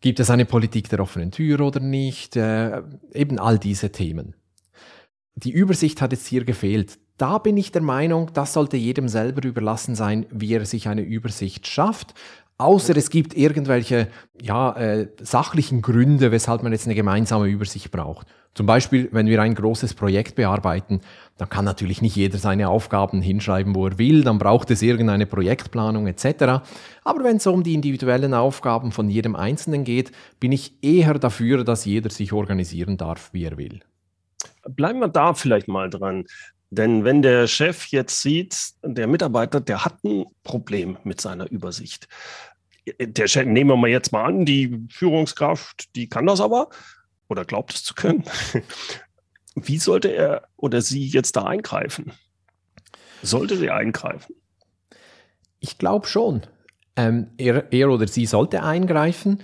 Gibt 0.00 0.20
es 0.20 0.30
eine 0.30 0.44
Politik 0.44 0.88
der 0.88 1.00
offenen 1.00 1.30
Tür 1.30 1.60
oder 1.60 1.80
nicht? 1.80 2.36
Äh, 2.36 2.82
eben 3.14 3.38
all 3.38 3.58
diese 3.58 3.90
Themen. 3.90 4.34
Die 5.34 5.52
Übersicht 5.52 6.02
hat 6.02 6.12
jetzt 6.12 6.26
hier 6.26 6.44
gefehlt 6.44 6.98
da 7.18 7.38
bin 7.38 7.56
ich 7.56 7.72
der 7.72 7.82
Meinung, 7.82 8.30
das 8.32 8.52
sollte 8.52 8.76
jedem 8.76 9.08
selber 9.08 9.44
überlassen 9.44 9.94
sein, 9.94 10.26
wie 10.30 10.54
er 10.54 10.64
sich 10.64 10.88
eine 10.88 11.02
Übersicht 11.02 11.66
schafft. 11.66 12.14
Außer 12.60 12.96
es 12.96 13.10
gibt 13.10 13.36
irgendwelche 13.36 14.08
ja, 14.40 14.72
äh, 14.76 15.08
sachlichen 15.20 15.82
Gründe, 15.82 16.32
weshalb 16.32 16.62
man 16.62 16.72
jetzt 16.72 16.86
eine 16.86 16.96
gemeinsame 16.96 17.46
Übersicht 17.46 17.92
braucht. 17.92 18.26
Zum 18.54 18.66
Beispiel, 18.66 19.08
wenn 19.12 19.26
wir 19.26 19.40
ein 19.40 19.54
großes 19.54 19.94
Projekt 19.94 20.34
bearbeiten, 20.34 21.00
dann 21.36 21.48
kann 21.48 21.64
natürlich 21.64 22.02
nicht 22.02 22.16
jeder 22.16 22.38
seine 22.38 22.68
Aufgaben 22.68 23.22
hinschreiben, 23.22 23.76
wo 23.76 23.86
er 23.86 23.98
will, 23.98 24.24
dann 24.24 24.38
braucht 24.38 24.72
es 24.72 24.82
irgendeine 24.82 25.26
Projektplanung 25.26 26.08
etc. 26.08 26.64
Aber 27.04 27.22
wenn 27.22 27.36
es 27.36 27.46
um 27.46 27.62
die 27.62 27.74
individuellen 27.74 28.34
Aufgaben 28.34 28.90
von 28.90 29.08
jedem 29.08 29.36
Einzelnen 29.36 29.84
geht, 29.84 30.10
bin 30.40 30.50
ich 30.50 30.82
eher 30.82 31.14
dafür, 31.14 31.62
dass 31.62 31.84
jeder 31.84 32.10
sich 32.10 32.32
organisieren 32.32 32.96
darf, 32.96 33.32
wie 33.32 33.44
er 33.44 33.56
will. 33.56 33.80
Bleiben 34.68 34.98
wir 34.98 35.08
da 35.08 35.34
vielleicht 35.34 35.68
mal 35.68 35.88
dran. 35.88 36.24
Denn 36.70 37.04
wenn 37.04 37.22
der 37.22 37.46
Chef 37.46 37.86
jetzt 37.86 38.20
sieht, 38.20 38.72
der 38.82 39.06
Mitarbeiter, 39.06 39.60
der 39.60 39.84
hat 39.84 40.04
ein 40.04 40.26
Problem 40.42 40.98
mit 41.02 41.20
seiner 41.20 41.50
Übersicht. 41.50 42.08
Der 43.00 43.26
Chef, 43.26 43.46
nehmen 43.46 43.70
wir 43.70 43.76
mal 43.76 43.88
jetzt 43.90 44.12
mal 44.12 44.24
an, 44.24 44.44
die 44.44 44.86
Führungskraft, 44.90 45.94
die 45.96 46.08
kann 46.08 46.26
das 46.26 46.40
aber 46.40 46.68
oder 47.28 47.44
glaubt 47.44 47.74
es 47.74 47.84
zu 47.84 47.94
können. 47.94 48.24
Wie 49.54 49.78
sollte 49.78 50.08
er 50.08 50.48
oder 50.56 50.82
sie 50.82 51.06
jetzt 51.06 51.36
da 51.36 51.44
eingreifen? 51.44 52.12
Sollte 53.22 53.56
sie 53.56 53.70
eingreifen? 53.70 54.36
Ich 55.60 55.78
glaube 55.78 56.06
schon. 56.06 56.42
Ähm, 56.96 57.30
er, 57.36 57.72
er 57.72 57.90
oder 57.90 58.06
sie 58.06 58.26
sollte 58.26 58.62
eingreifen. 58.62 59.42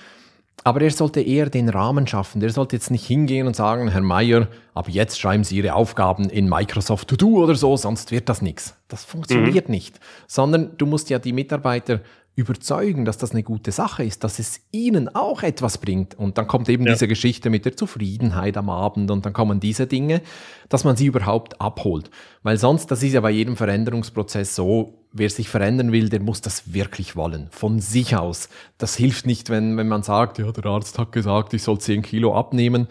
Aber 0.67 0.81
er 0.81 0.91
sollte 0.91 1.21
eher 1.21 1.51
den 1.51 1.69
Rahmen 1.69 2.07
schaffen. 2.07 2.41
Der 2.41 2.49
sollte 2.49 2.75
jetzt 2.75 2.91
nicht 2.91 3.07
hingehen 3.07 3.47
und 3.47 3.55
sagen, 3.55 3.89
Herr 3.89 4.01
Meier, 4.01 4.49
ab 4.73 4.89
jetzt 4.89 5.21
schreiben 5.21 5.45
Sie 5.45 5.59
Ihre 5.59 5.75
Aufgaben 5.75 6.31
in 6.31 6.49
Microsoft 6.49 7.09
To 7.09 7.17
Do 7.17 7.43
oder 7.43 7.55
so, 7.55 7.77
sonst 7.77 8.11
wird 8.11 8.31
das 8.31 8.41
nichts. 8.41 8.75
Das 8.89 9.05
funktioniert 9.05 9.69
mhm. 9.69 9.75
nicht. 9.75 10.01
Sondern 10.27 10.77
du 10.79 10.87
musst 10.87 11.11
ja 11.11 11.19
die 11.19 11.35
Mitarbeiter 11.35 12.01
überzeugen, 12.37 13.05
dass 13.05 13.19
das 13.19 13.31
eine 13.31 13.43
gute 13.43 13.71
Sache 13.71 14.05
ist, 14.05 14.25
dass 14.25 14.39
es 14.39 14.61
ihnen 14.73 15.15
auch 15.15 15.43
etwas 15.43 15.79
bringt. 15.79 16.19
Und 16.19 16.39
dann 16.39 16.49
kommt 16.49 16.69
eben 16.69 16.85
ja. 16.87 16.93
diese 16.93 17.07
Geschichte 17.07 17.51
mit 17.51 17.65
der 17.65 17.77
Zufriedenheit 17.77 18.57
am 18.57 18.71
Abend 18.71 19.11
und 19.11 19.25
dann 19.25 19.33
kommen 19.33 19.61
diese 19.61 19.87
Dinge, 19.87 20.21
dass 20.69 20.83
man 20.83 20.97
sie 20.97 21.07
überhaupt 21.07 21.61
abholt. 21.61 22.11
Weil 22.43 22.57
sonst, 22.57 22.91
das 22.91 23.03
ist 23.03 23.13
ja 23.13 23.21
bei 23.21 23.31
jedem 23.31 23.57
Veränderungsprozess 23.57 24.57
so, 24.57 25.04
wer 25.15 25.31
sich 25.31 25.49
verändern 25.49 25.93
will, 25.93 26.11
der 26.11 26.21
muss 26.21 26.43
das 26.43 26.75
wirklich 26.75 27.17
wollen, 27.17 27.49
von 27.51 27.81
sich 27.81 28.17
aus. 28.17 28.51
Das 28.77 28.97
hilft 28.97 29.27
nicht, 29.27 29.49
wenn, 29.49 29.77
wenn 29.79 29.89
man 29.89 30.03
sagt, 30.03 30.39
ja, 30.39 30.51
der 30.53 30.67
Arzt 30.67 30.99
hat 30.99 31.13
gesagt, 31.13 31.55
ich 31.55 31.63
soll 31.63 31.79
10 31.79 32.03
Kilo 32.03 32.37
abnehmen. 32.37 32.89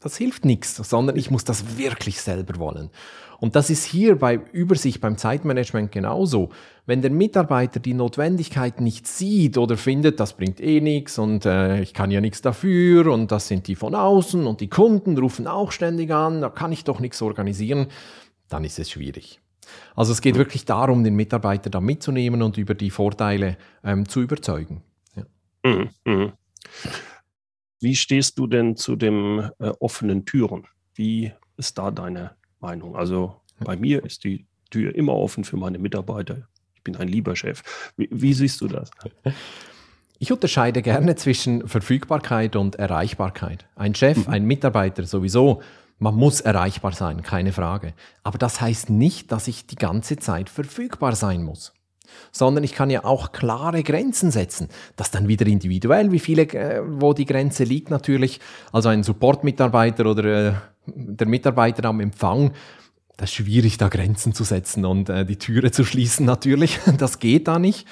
Das 0.00 0.16
hilft 0.16 0.44
nichts, 0.44 0.76
sondern 0.76 1.16
ich 1.16 1.30
muss 1.30 1.44
das 1.44 1.76
wirklich 1.76 2.20
selber 2.20 2.58
wollen. 2.58 2.90
Und 3.40 3.54
das 3.54 3.70
ist 3.70 3.84
hier 3.84 4.18
bei 4.18 4.40
Übersicht, 4.52 5.00
beim 5.00 5.16
Zeitmanagement 5.16 5.92
genauso. 5.92 6.48
Wenn 6.86 7.02
der 7.02 7.10
Mitarbeiter 7.10 7.78
die 7.78 7.94
Notwendigkeit 7.94 8.80
nicht 8.80 9.06
sieht 9.06 9.58
oder 9.58 9.76
findet, 9.76 10.18
das 10.18 10.32
bringt 10.32 10.60
eh 10.60 10.80
nichts 10.80 11.18
und 11.18 11.44
äh, 11.44 11.80
ich 11.80 11.94
kann 11.94 12.10
ja 12.10 12.20
nichts 12.20 12.42
dafür 12.42 13.12
und 13.12 13.30
das 13.30 13.46
sind 13.46 13.68
die 13.68 13.76
von 13.76 13.94
außen 13.94 14.46
und 14.46 14.60
die 14.60 14.68
Kunden 14.68 15.16
rufen 15.18 15.46
auch 15.46 15.70
ständig 15.70 16.10
an, 16.10 16.40
da 16.40 16.48
kann 16.48 16.72
ich 16.72 16.82
doch 16.82 16.98
nichts 16.98 17.22
organisieren, 17.22 17.88
dann 18.48 18.64
ist 18.64 18.78
es 18.78 18.90
schwierig. 18.90 19.40
Also 19.94 20.12
es 20.12 20.20
geht 20.20 20.36
wirklich 20.36 20.64
darum, 20.64 21.04
den 21.04 21.14
Mitarbeiter 21.14 21.70
da 21.70 21.80
mitzunehmen 21.80 22.42
und 22.42 22.58
über 22.58 22.74
die 22.74 22.90
Vorteile 22.90 23.56
ähm, 23.84 24.08
zu 24.08 24.20
überzeugen. 24.20 24.82
Ja. 25.16 25.24
Mhm, 25.64 25.90
mh. 26.04 26.32
Wie 27.80 27.94
stehst 27.94 28.38
du 28.38 28.46
denn 28.46 28.76
zu 28.76 28.96
den 28.96 29.50
äh, 29.58 29.68
offenen 29.80 30.24
Türen? 30.24 30.66
Wie 30.94 31.32
ist 31.56 31.76
da 31.76 31.90
deine 31.90 32.30
Meinung. 32.60 32.96
Also 32.96 33.36
bei 33.60 33.76
mir 33.76 34.04
ist 34.04 34.24
die 34.24 34.46
Tür 34.70 34.94
immer 34.94 35.14
offen 35.14 35.44
für 35.44 35.56
meine 35.56 35.78
Mitarbeiter. 35.78 36.48
Ich 36.74 36.82
bin 36.82 36.96
ein 36.96 37.08
lieber 37.08 37.36
Chef. 37.36 37.62
Wie, 37.96 38.08
wie 38.10 38.32
siehst 38.32 38.60
du 38.60 38.68
das? 38.68 38.90
Ich 40.20 40.32
unterscheide 40.32 40.82
gerne 40.82 41.14
zwischen 41.14 41.68
Verfügbarkeit 41.68 42.56
und 42.56 42.74
Erreichbarkeit. 42.74 43.68
Ein 43.76 43.94
Chef, 43.94 44.26
mhm. 44.26 44.32
ein 44.32 44.44
Mitarbeiter 44.46 45.04
sowieso, 45.04 45.62
man 45.98 46.14
muss 46.14 46.40
erreichbar 46.40 46.92
sein, 46.92 47.22
keine 47.22 47.52
Frage. 47.52 47.94
Aber 48.22 48.38
das 48.38 48.60
heißt 48.60 48.90
nicht, 48.90 49.32
dass 49.32 49.48
ich 49.48 49.66
die 49.66 49.76
ganze 49.76 50.16
Zeit 50.16 50.48
verfügbar 50.48 51.14
sein 51.14 51.42
muss. 51.42 51.72
Sondern 52.32 52.64
ich 52.64 52.72
kann 52.72 52.88
ja 52.88 53.04
auch 53.04 53.32
klare 53.32 53.82
Grenzen 53.82 54.30
setzen. 54.30 54.68
Das 54.96 55.10
dann 55.10 55.28
wieder 55.28 55.46
individuell, 55.46 56.10
wie 56.12 56.18
viele, 56.18 56.42
äh, 56.42 56.82
wo 56.84 57.12
die 57.12 57.26
Grenze 57.26 57.64
liegt 57.64 57.90
natürlich. 57.90 58.40
Also 58.72 58.88
ein 58.88 59.02
Support-Mitarbeiter 59.02 60.06
oder 60.06 60.24
äh, 60.24 60.52
der 60.86 61.26
Mitarbeiter 61.26 61.84
am 61.86 62.00
Empfang, 62.00 62.52
das 63.18 63.30
ist 63.30 63.34
schwierig, 63.34 63.78
da 63.78 63.88
Grenzen 63.88 64.32
zu 64.32 64.44
setzen 64.44 64.84
und 64.84 65.08
äh, 65.10 65.26
die 65.26 65.36
Türe 65.36 65.72
zu 65.72 65.84
schließen 65.84 66.24
natürlich. 66.24 66.78
Das 66.98 67.18
geht 67.18 67.48
da 67.48 67.58
nicht. 67.58 67.86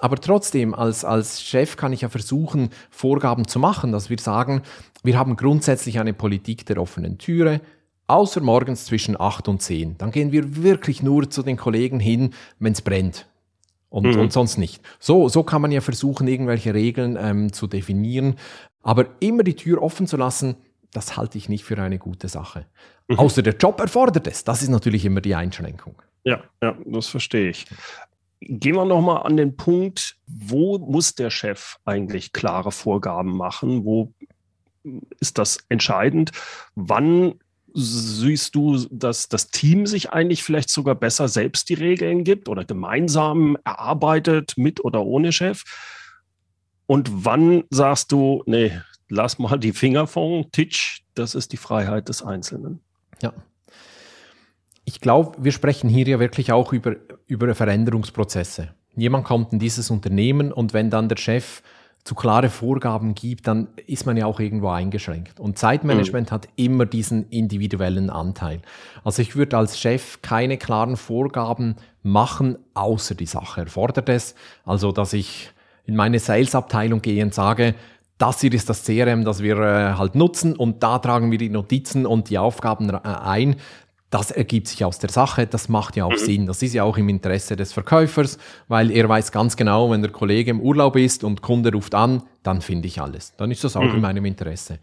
Aber 0.00 0.16
trotzdem, 0.16 0.74
als, 0.74 1.04
als 1.04 1.42
Chef 1.42 1.76
kann 1.76 1.92
ich 1.92 2.02
ja 2.02 2.08
versuchen, 2.08 2.70
Vorgaben 2.90 3.48
zu 3.48 3.58
machen, 3.58 3.92
dass 3.92 4.10
wir 4.10 4.18
sagen, 4.18 4.62
wir 5.02 5.18
haben 5.18 5.36
grundsätzlich 5.36 5.98
eine 5.98 6.12
Politik 6.12 6.66
der 6.66 6.80
offenen 6.80 7.18
Türe, 7.18 7.60
außer 8.06 8.40
morgens 8.40 8.84
zwischen 8.84 9.18
8 9.18 9.48
und 9.48 9.62
10. 9.62 9.98
Dann 9.98 10.10
gehen 10.10 10.32
wir 10.32 10.62
wirklich 10.62 11.02
nur 11.02 11.30
zu 11.30 11.42
den 11.42 11.56
Kollegen 11.56 12.00
hin, 12.00 12.34
wenn 12.58 12.72
es 12.72 12.82
brennt. 12.82 13.26
Und, 13.88 14.14
mhm. 14.14 14.20
und 14.20 14.32
sonst 14.32 14.58
nicht. 14.58 14.82
So, 14.98 15.28
so 15.28 15.42
kann 15.42 15.62
man 15.62 15.72
ja 15.72 15.80
versuchen, 15.80 16.28
irgendwelche 16.28 16.74
Regeln 16.74 17.16
ähm, 17.18 17.52
zu 17.52 17.66
definieren. 17.66 18.34
Aber 18.82 19.06
immer 19.20 19.42
die 19.44 19.54
Tür 19.54 19.80
offen 19.80 20.06
zu 20.06 20.16
lassen, 20.16 20.56
das 20.92 21.16
halte 21.16 21.38
ich 21.38 21.48
nicht 21.48 21.64
für 21.64 21.80
eine 21.80 21.98
gute 21.98 22.28
Sache. 22.28 22.66
Mhm. 23.08 23.18
Außer 23.18 23.42
der 23.42 23.56
Job 23.56 23.80
erfordert 23.80 24.26
es. 24.26 24.44
Das 24.44 24.62
ist 24.62 24.68
natürlich 24.68 25.04
immer 25.04 25.20
die 25.20 25.34
Einschränkung. 25.34 25.94
Ja, 26.24 26.42
ja, 26.60 26.76
das 26.84 27.06
verstehe 27.06 27.50
ich. 27.50 27.66
Gehen 28.40 28.76
wir 28.76 28.84
nochmal 28.84 29.22
an 29.22 29.36
den 29.36 29.56
Punkt, 29.56 30.16
wo 30.26 30.78
muss 30.78 31.14
der 31.14 31.30
Chef 31.30 31.76
eigentlich 31.84 32.32
klare 32.32 32.70
Vorgaben 32.70 33.36
machen? 33.36 33.84
Wo 33.84 34.12
ist 35.20 35.38
das 35.38 35.58
entscheidend? 35.68 36.32
Wann 36.74 37.40
siehst 37.72 38.54
du, 38.54 38.86
dass 38.90 39.28
das 39.28 39.48
Team 39.48 39.86
sich 39.86 40.10
eigentlich 40.10 40.42
vielleicht 40.42 40.70
sogar 40.70 40.94
besser 40.94 41.28
selbst 41.28 41.68
die 41.68 41.74
Regeln 41.74 42.24
gibt 42.24 42.48
oder 42.48 42.64
gemeinsam 42.64 43.58
erarbeitet 43.64 44.54
mit 44.56 44.84
oder 44.84 45.04
ohne 45.04 45.32
Chef? 45.32 45.64
Und 46.86 47.24
wann 47.24 47.64
sagst 47.70 48.12
du, 48.12 48.42
nee, 48.46 48.80
lass 49.08 49.38
mal 49.38 49.58
die 49.58 49.72
Finger 49.72 50.06
vom 50.06 50.50
Tisch, 50.52 51.02
das 51.14 51.34
ist 51.34 51.52
die 51.52 51.56
Freiheit 51.56 52.08
des 52.08 52.22
Einzelnen. 52.22 52.80
Ja. 53.22 53.32
Ich 54.88 55.00
glaube, 55.00 55.36
wir 55.38 55.50
sprechen 55.50 55.90
hier 55.90 56.06
ja 56.06 56.20
wirklich 56.20 56.52
auch 56.52 56.72
über, 56.72 56.94
über 57.26 57.52
Veränderungsprozesse. 57.54 58.68
Jemand 58.94 59.24
kommt 59.24 59.52
in 59.52 59.58
dieses 59.58 59.90
Unternehmen 59.90 60.52
und 60.52 60.72
wenn 60.72 60.90
dann 60.90 61.08
der 61.08 61.16
Chef 61.16 61.60
zu 62.04 62.14
klare 62.14 62.50
Vorgaben 62.50 63.16
gibt, 63.16 63.48
dann 63.48 63.66
ist 63.88 64.06
man 64.06 64.16
ja 64.16 64.26
auch 64.26 64.38
irgendwo 64.38 64.68
eingeschränkt. 64.68 65.40
Und 65.40 65.58
Zeitmanagement 65.58 66.30
mhm. 66.30 66.34
hat 66.34 66.48
immer 66.54 66.86
diesen 66.86 67.28
individuellen 67.30 68.10
Anteil. 68.10 68.62
Also 69.02 69.22
ich 69.22 69.34
würde 69.34 69.58
als 69.58 69.76
Chef 69.76 70.22
keine 70.22 70.56
klaren 70.56 70.96
Vorgaben 70.96 71.74
machen, 72.04 72.56
außer 72.74 73.16
die 73.16 73.26
Sache 73.26 73.62
erfordert 73.62 74.08
es. 74.08 74.36
Also 74.64 74.92
dass 74.92 75.12
ich 75.14 75.50
in 75.84 75.96
meine 75.96 76.20
Sales-Abteilung 76.20 77.02
gehe 77.02 77.24
und 77.24 77.34
sage, 77.34 77.74
das 78.18 78.40
hier 78.40 78.52
ist 78.54 78.70
das 78.70 78.84
CRM, 78.84 79.24
das 79.24 79.42
wir 79.42 79.58
äh, 79.58 79.94
halt 79.94 80.14
nutzen 80.14 80.56
und 80.56 80.82
da 80.82 80.98
tragen 80.98 81.30
wir 81.30 81.38
die 81.38 81.50
Notizen 81.50 82.06
und 82.06 82.30
die 82.30 82.38
Aufgaben 82.38 82.88
äh, 82.88 83.00
ein. 83.02 83.56
Das 84.10 84.30
ergibt 84.30 84.68
sich 84.68 84.84
aus 84.84 84.98
der 84.98 85.10
Sache, 85.10 85.46
das 85.46 85.68
macht 85.68 85.96
ja 85.96 86.04
auch 86.04 86.12
mhm. 86.12 86.18
Sinn. 86.18 86.46
Das 86.46 86.62
ist 86.62 86.74
ja 86.74 86.84
auch 86.84 86.96
im 86.96 87.08
Interesse 87.08 87.56
des 87.56 87.72
Verkäufers, 87.72 88.38
weil 88.68 88.90
er 88.90 89.08
weiß 89.08 89.32
ganz 89.32 89.56
genau, 89.56 89.90
wenn 89.90 90.02
der 90.02 90.12
Kollege 90.12 90.50
im 90.50 90.60
Urlaub 90.60 90.96
ist 90.96 91.24
und 91.24 91.42
Kunde 91.42 91.72
ruft 91.72 91.94
an, 91.94 92.22
dann 92.42 92.62
finde 92.62 92.86
ich 92.86 93.00
alles. 93.00 93.34
Dann 93.36 93.50
ist 93.50 93.64
das 93.64 93.76
auch 93.76 93.82
mhm. 93.82 93.96
in 93.96 94.00
meinem 94.00 94.24
Interesse. 94.24 94.78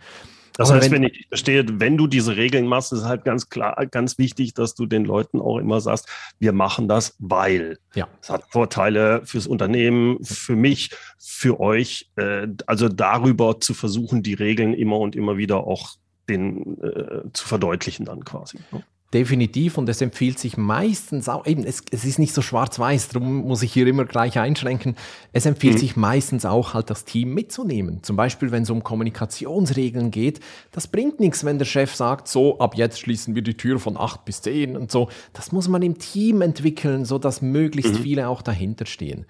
Das 0.56 0.72
heißt, 0.72 0.92
wenn, 0.92 1.04
wenn, 1.04 1.10
ich 1.10 1.28
verstehe, 1.28 1.66
wenn 1.80 1.98
du 1.98 2.06
diese 2.06 2.38
Regeln 2.38 2.68
machst, 2.68 2.94
ist 2.94 3.06
halt 3.06 3.26
ganz 3.26 3.50
klar, 3.50 3.86
ganz 3.88 4.18
wichtig, 4.18 4.54
dass 4.54 4.76
du 4.76 4.86
den 4.86 5.04
Leuten 5.04 5.40
auch 5.40 5.58
immer 5.58 5.82
sagst, 5.82 6.08
wir 6.40 6.54
machen 6.54 6.88
das, 6.88 7.16
weil 7.18 7.80
ja. 7.96 8.08
es 8.22 8.30
hat 8.30 8.44
Vorteile 8.50 9.26
fürs 9.26 9.48
Unternehmen, 9.48 10.24
für 10.24 10.56
mich, 10.56 10.92
für 11.18 11.60
euch. 11.60 12.12
Äh, 12.18 12.48
also 12.68 12.88
darüber 12.88 13.60
zu 13.60 13.74
versuchen, 13.74 14.22
die 14.22 14.36
Regeln 14.36 14.74
immer 14.74 15.00
und 15.00 15.16
immer 15.16 15.38
wieder 15.38 15.66
auch 15.66 15.96
den 16.30 16.82
äh, 16.82 17.24
zu 17.34 17.48
verdeutlichen 17.48 18.06
dann 18.06 18.24
quasi. 18.24 18.60
Ne? 18.72 18.84
Definitiv 19.14 19.78
und 19.78 19.88
es 19.90 20.02
empfiehlt 20.02 20.40
sich 20.40 20.58
meistens 20.58 21.30
auch, 21.30 21.46
eben, 21.46 21.64
es, 21.64 21.84
es 21.92 22.04
ist 22.04 22.18
nicht 22.18 22.34
so 22.34 22.42
schwarz-weiß, 22.42 23.10
darum 23.10 23.46
muss 23.46 23.62
ich 23.62 23.72
hier 23.72 23.86
immer 23.86 24.06
gleich 24.06 24.40
einschränken. 24.40 24.96
Es 25.34 25.46
empfiehlt 25.46 25.76
mhm. 25.76 25.80
sich 25.80 25.96
meistens 25.96 26.46
auch 26.46 26.74
halt 26.74 26.90
das 26.90 27.06
Team 27.06 27.34
mitzunehmen. 27.36 28.02
Zum 28.02 28.16
Beispiel, 28.16 28.52
wenn 28.52 28.64
es 28.64 28.72
um 28.72 28.84
Kommunikationsregeln 28.84 30.10
geht, 30.10 30.40
das 30.72 30.88
bringt 30.88 31.20
nichts, 31.20 31.46
wenn 31.46 31.60
der 31.60 31.66
Chef 31.66 31.94
sagt, 31.94 32.28
so, 32.28 32.58
ab 32.58 32.76
jetzt 32.76 33.00
schließen 33.00 33.36
wir 33.36 33.44
die 33.44 33.56
Tür 33.56 33.80
von 33.80 33.98
acht 33.98 34.26
bis 34.26 34.42
zehn 34.42 34.76
und 34.76 34.92
so. 34.92 35.10
Das 35.34 35.52
muss 35.52 35.68
man 35.68 35.84
im 35.84 36.00
Team 36.00 36.42
entwickeln, 36.42 37.06
so 37.06 37.20
dass 37.20 37.44
möglichst 37.44 37.94
mhm. 37.94 38.04
viele 38.04 38.28
auch 38.28 38.42
dahinter 38.42 38.88
stehen. 38.88 39.28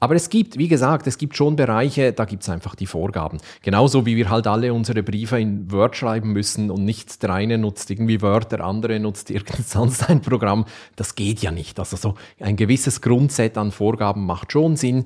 Aber 0.00 0.14
es 0.14 0.28
gibt, 0.28 0.58
wie 0.58 0.68
gesagt, 0.68 1.06
es 1.06 1.18
gibt 1.18 1.36
schon 1.36 1.56
Bereiche, 1.56 2.12
da 2.12 2.24
gibt 2.24 2.42
es 2.42 2.48
einfach 2.48 2.74
die 2.74 2.86
Vorgaben. 2.86 3.38
Genauso 3.62 4.06
wie 4.06 4.16
wir 4.16 4.28
halt 4.28 4.46
alle 4.46 4.74
unsere 4.74 5.02
Briefe 5.02 5.38
in 5.38 5.70
Word 5.70 5.96
schreiben 5.96 6.32
müssen 6.32 6.70
und 6.70 6.84
nicht 6.84 7.22
der 7.22 7.30
eine 7.30 7.58
nutzt 7.58 7.90
irgendwie 7.90 8.20
Word, 8.20 8.52
der 8.52 8.64
andere 8.64 8.98
nutzt 9.00 9.30
irgend 9.30 9.56
sonst 9.66 10.08
ein 10.08 10.20
Programm. 10.20 10.66
Das 10.96 11.14
geht 11.14 11.40
ja 11.40 11.50
nicht. 11.50 11.78
Also 11.78 11.96
so 11.96 12.14
ein 12.40 12.56
gewisses 12.56 13.00
Grundset 13.00 13.56
an 13.56 13.70
Vorgaben 13.70 14.26
macht 14.26 14.52
schon 14.52 14.76
Sinn. 14.76 15.04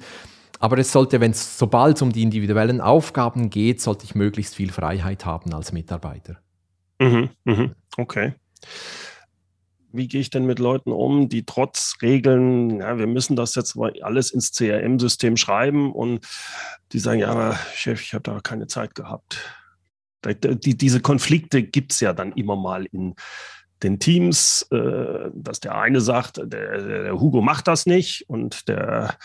Aber 0.61 0.79
es 0.79 0.91
sollte, 0.91 1.21
wenn 1.21 1.31
es 1.31 1.59
sobald 1.59 1.97
es 1.97 2.03
um 2.03 2.13
die 2.13 2.23
individuellen 2.23 2.81
Aufgaben 2.81 3.51
geht, 3.51 3.81
sollte 3.81 4.05
ich 4.05 4.15
möglichst 4.15 4.57
viel 4.57 4.73
Freiheit 4.73 5.25
haben 5.25 5.53
als 5.55 5.73
Mitarbeiter. 5.73 6.39
Mhm, 7.01 7.31
mhm, 7.45 7.75
okay. 7.97 8.35
Wie 9.91 10.09
gehe 10.09 10.21
ich 10.21 10.31
denn 10.31 10.45
mit 10.45 10.59
Leuten 10.59 10.93
um, 10.93 11.29
die 11.29 11.45
trotz 11.45 11.97
Regeln, 12.03 12.81
ja, 12.81 12.99
wir 12.99 13.07
müssen 13.07 13.37
das 13.37 13.55
jetzt 13.55 13.77
alles 14.03 14.31
ins 14.31 14.53
CRM-System 14.53 15.37
schreiben 15.37 15.93
und 15.93 16.27
die 16.93 16.99
sagen, 16.99 17.21
ja, 17.21 17.29
aber 17.29 17.59
Chef, 17.75 18.03
ich 18.03 18.15
habe 18.15 18.23
da 18.23 18.41
keine 18.41 18.67
Zeit 18.67 18.95
gehabt. 18.95 19.41
Die, 20.25 20.77
diese 20.77 21.01
Konflikte 21.01 21.63
gibt 21.63 21.93
es 21.93 22.01
ja 22.01 22.13
dann 22.13 22.33
immer 22.33 22.57
mal 22.57 22.87
in 22.87 23.15
den 23.83 23.99
Teams, 23.99 24.67
äh, 24.71 25.31
dass 25.33 25.61
der 25.61 25.77
eine 25.77 26.01
sagt, 26.01 26.39
der, 26.39 27.03
der, 27.03 27.21
Hugo 27.21 27.41
macht 27.41 27.69
das 27.69 27.87
nicht 27.87 28.29
und 28.29 28.69
der, 28.69 29.17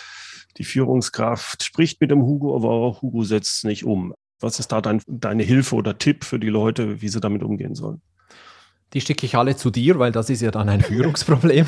die 0.57 0.63
Führungskraft 0.63 1.63
spricht 1.63 1.99
mit 1.99 2.11
dem 2.11 2.21
Hugo, 2.21 2.55
aber 2.55 3.01
Hugo 3.01 3.23
setzt 3.23 3.57
es 3.57 3.63
nicht 3.63 3.83
um. 3.83 4.13
Was 4.39 4.59
ist 4.59 4.71
da 4.71 4.81
dein, 4.81 5.01
deine 5.07 5.43
Hilfe 5.43 5.75
oder 5.75 5.97
Tipp 5.97 6.23
für 6.23 6.39
die 6.39 6.49
Leute, 6.49 7.01
wie 7.01 7.07
sie 7.07 7.19
damit 7.19 7.43
umgehen 7.43 7.75
sollen? 7.75 8.01
Die 8.93 9.01
schicke 9.01 9.25
ich 9.25 9.35
alle 9.35 9.55
zu 9.55 9.69
dir, 9.69 9.99
weil 9.99 10.11
das 10.11 10.29
ist 10.29 10.41
ja 10.41 10.51
dann 10.51 10.69
ein 10.69 10.81
Führungsproblem. 10.89 11.65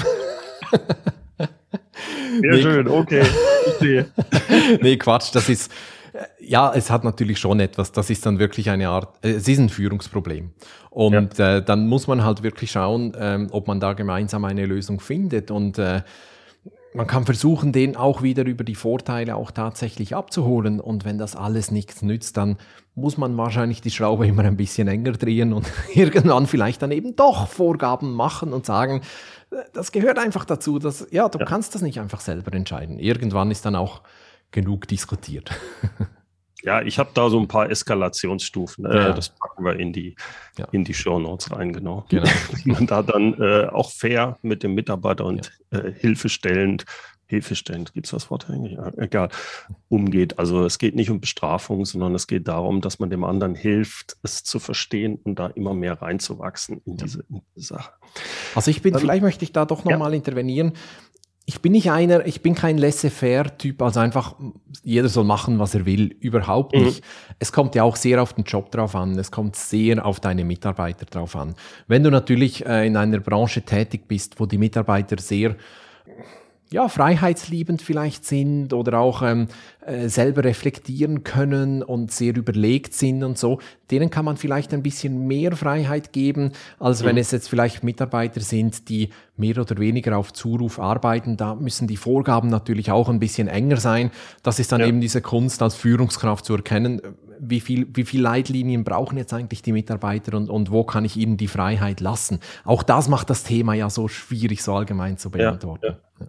Sehr 2.39 2.51
nee, 2.51 2.61
schön, 2.61 2.87
okay. 2.87 3.23
Ich 3.67 3.73
sehe. 3.75 4.05
nee, 4.81 4.97
Quatsch, 4.97 5.33
das 5.33 5.49
ist, 5.49 5.71
ja, 6.39 6.73
es 6.73 6.89
hat 6.89 7.03
natürlich 7.03 7.39
schon 7.39 7.59
etwas. 7.59 7.91
Das 7.91 8.09
ist 8.09 8.25
dann 8.25 8.39
wirklich 8.39 8.69
eine 8.69 8.89
Art, 8.89 9.15
äh, 9.23 9.31
es 9.31 9.47
ist 9.47 9.59
ein 9.59 9.69
Führungsproblem. 9.69 10.51
Und 10.89 11.37
ja. 11.37 11.57
äh, 11.57 11.63
dann 11.63 11.87
muss 11.87 12.07
man 12.07 12.23
halt 12.23 12.43
wirklich 12.43 12.71
schauen, 12.71 13.15
ähm, 13.19 13.47
ob 13.51 13.67
man 13.67 13.79
da 13.79 13.93
gemeinsam 13.93 14.45
eine 14.45 14.65
Lösung 14.65 14.99
findet. 14.99 15.51
Und 15.51 15.77
äh, 15.77 16.01
man 16.95 17.07
kann 17.07 17.25
versuchen, 17.25 17.71
den 17.71 17.95
auch 17.95 18.21
wieder 18.21 18.45
über 18.45 18.63
die 18.63 18.75
Vorteile 18.75 19.35
auch 19.35 19.51
tatsächlich 19.51 20.15
abzuholen. 20.15 20.79
Und 20.79 21.05
wenn 21.05 21.17
das 21.17 21.35
alles 21.35 21.69
nichts 21.69 22.01
nützt, 22.01 22.37
dann 22.37 22.57
muss 22.95 23.17
man 23.17 23.37
wahrscheinlich 23.37 23.81
die 23.81 23.91
Schraube 23.91 24.25
immer 24.25 24.43
ein 24.43 24.57
bisschen 24.57 24.87
enger 24.87 25.11
drehen 25.11 25.53
und 25.53 25.69
irgendwann 25.93 26.47
vielleicht 26.47 26.81
dann 26.81 26.91
eben 26.91 27.15
doch 27.15 27.47
Vorgaben 27.47 28.13
machen 28.13 28.53
und 28.53 28.65
sagen, 28.65 29.01
äh, 29.51 29.57
das 29.73 29.91
gehört 29.91 30.17
einfach 30.17 30.45
dazu, 30.45 30.79
dass, 30.79 31.07
ja, 31.11 31.27
du 31.27 31.39
ja. 31.39 31.45
kannst 31.45 31.75
das 31.75 31.81
nicht 31.81 31.99
einfach 31.99 32.21
selber 32.21 32.53
entscheiden. 32.53 32.97
Irgendwann 32.97 33.51
ist 33.51 33.65
dann 33.65 33.75
auch 33.75 34.01
genug 34.51 34.87
diskutiert. 34.87 35.51
Ja, 36.63 36.81
ich 36.81 36.99
habe 36.99 37.11
da 37.13 37.29
so 37.29 37.39
ein 37.39 37.47
paar 37.47 37.69
Eskalationsstufen. 37.69 38.85
Äh, 38.85 38.95
ja. 38.95 39.13
Das 39.13 39.29
packen 39.29 39.63
wir 39.63 39.77
in 39.79 39.93
die, 39.93 40.15
ja. 40.57 40.67
in 40.71 40.83
die 40.83 40.93
Show 40.93 41.19
Notes 41.19 41.51
rein, 41.51 41.73
genau. 41.73 42.05
genau. 42.09 42.29
Wie 42.63 42.71
man 42.71 42.87
da 42.87 43.03
dann 43.03 43.39
äh, 43.39 43.67
auch 43.67 43.91
fair 43.91 44.37
mit 44.41 44.63
dem 44.63 44.73
Mitarbeiter 44.73 45.25
und 45.25 45.51
ja. 45.71 45.79
äh, 45.79 45.93
hilfestellend, 45.93 46.85
hilfestellend, 47.27 47.93
gibt 47.93 48.07
es 48.07 48.11
das 48.11 48.29
Wort 48.29 48.49
eigentlich? 48.49 48.73
Ja, 48.73 48.91
egal, 48.97 49.29
umgeht. 49.89 50.39
Also 50.39 50.65
es 50.65 50.77
geht 50.77 50.95
nicht 50.95 51.09
um 51.09 51.19
Bestrafung, 51.19 51.85
sondern 51.85 52.13
es 52.15 52.27
geht 52.27 52.47
darum, 52.47 52.81
dass 52.81 52.99
man 52.99 53.09
dem 53.09 53.23
anderen 53.23 53.55
hilft, 53.55 54.17
es 54.23 54.43
zu 54.43 54.59
verstehen 54.59 55.19
und 55.23 55.39
da 55.39 55.47
immer 55.47 55.73
mehr 55.73 56.01
reinzuwachsen 56.01 56.81
in, 56.85 56.97
diese, 56.97 57.25
in 57.29 57.41
diese 57.55 57.67
Sache. 57.67 57.91
Also 58.53 58.71
ich 58.71 58.81
bin, 58.81 58.93
Dann, 58.93 59.01
vielleicht 59.01 59.23
möchte 59.23 59.43
ich 59.43 59.51
da 59.51 59.65
doch 59.65 59.83
nochmal 59.83 60.13
intervenieren 60.13 60.73
ich 61.47 61.61
bin 61.61 61.73
nicht 61.73 61.91
einer, 61.91 62.25
ich 62.25 62.41
bin 62.41 62.55
kein 62.55 62.77
laissez-faire-Typ, 62.79 63.81
also 63.81 63.99
einfach 63.99 64.35
jeder 64.83 65.09
soll 65.09 65.25
machen, 65.25 65.59
was 65.59 65.75
er 65.75 65.85
will, 65.85 66.15
überhaupt 66.19 66.75
mhm. 66.75 66.85
nicht. 66.85 67.03
Es 67.37 67.51
kommt 67.51 67.75
ja 67.75 67.83
auch 67.83 67.95
sehr 67.95 68.21
auf 68.21 68.33
den 68.33 68.45
Job 68.45 68.71
drauf 68.71 68.95
an, 68.95 69.17
es 69.19 69.29
kommt 69.29 69.55
sehr 69.55 70.03
auf 70.03 70.19
deine 70.19 70.43
Mitarbeiter 70.43 71.05
drauf 71.05 71.35
an. 71.35 71.53
Wenn 71.87 72.03
du 72.03 72.09
natürlich 72.09 72.65
äh, 72.65 72.87
in 72.87 72.97
einer 72.97 73.19
Branche 73.19 73.61
tätig 73.61 74.07
bist, 74.07 74.39
wo 74.39 74.47
die 74.47 74.57
Mitarbeiter 74.57 75.17
sehr 75.21 75.55
ja, 76.71 76.87
freiheitsliebend 76.89 77.81
vielleicht 77.81 78.25
sind 78.25 78.73
oder 78.73 78.99
auch 78.99 79.21
ähm, 79.21 79.47
äh, 79.85 80.09
selber 80.09 80.43
reflektieren 80.43 81.23
können 81.23 81.83
und 81.83 82.11
sehr 82.11 82.35
überlegt 82.35 82.93
sind 82.93 83.23
und 83.23 83.37
so, 83.37 83.59
denen 83.91 84.09
kann 84.09 84.25
man 84.25 84.35
vielleicht 84.35 84.73
ein 84.73 84.81
bisschen 84.81 85.27
mehr 85.27 85.55
Freiheit 85.55 86.11
geben, 86.11 86.53
als 86.79 87.01
mhm. 87.01 87.07
wenn 87.07 87.17
es 87.17 87.31
jetzt 87.31 87.49
vielleicht 87.49 87.83
Mitarbeiter 87.83 88.41
sind, 88.41 88.89
die 88.89 89.09
mehr 89.37 89.59
oder 89.59 89.77
weniger 89.77 90.17
auf 90.17 90.33
Zuruf 90.33 90.79
arbeiten. 90.79 91.37
Da 91.37 91.53
müssen 91.53 91.87
die 91.87 91.97
Vorgaben 91.97 92.49
natürlich 92.49 92.89
auch 92.89 93.09
ein 93.09 93.19
bisschen 93.19 93.47
enger 93.47 93.77
sein. 93.77 94.09
Das 94.41 94.59
ist 94.59 94.71
dann 94.71 94.81
ja. 94.81 94.87
eben 94.87 95.01
diese 95.01 95.21
Kunst 95.21 95.61
als 95.61 95.75
Führungskraft 95.75 96.45
zu 96.45 96.55
erkennen, 96.55 96.99
wie 97.39 97.59
viel, 97.59 97.87
wie 97.93 98.05
viel 98.05 98.21
Leitlinien 98.21 98.83
brauchen 98.83 99.17
jetzt 99.17 99.33
eigentlich 99.33 99.61
die 99.61 99.71
Mitarbeiter 99.71 100.35
und, 100.35 100.49
und 100.49 100.71
wo 100.71 100.83
kann 100.83 101.05
ich 101.05 101.15
ihnen 101.15 101.37
die 101.37 101.47
Freiheit 101.47 101.99
lassen. 101.99 102.39
Auch 102.63 102.81
das 102.81 103.07
macht 103.07 103.29
das 103.29 103.43
Thema 103.43 103.75
ja 103.75 103.89
so 103.89 104.07
schwierig, 104.07 104.63
so 104.63 104.73
allgemein 104.73 105.17
zu 105.17 105.29
beantworten. 105.29 105.85
Ja, 105.85 105.99
ja. 106.21 106.27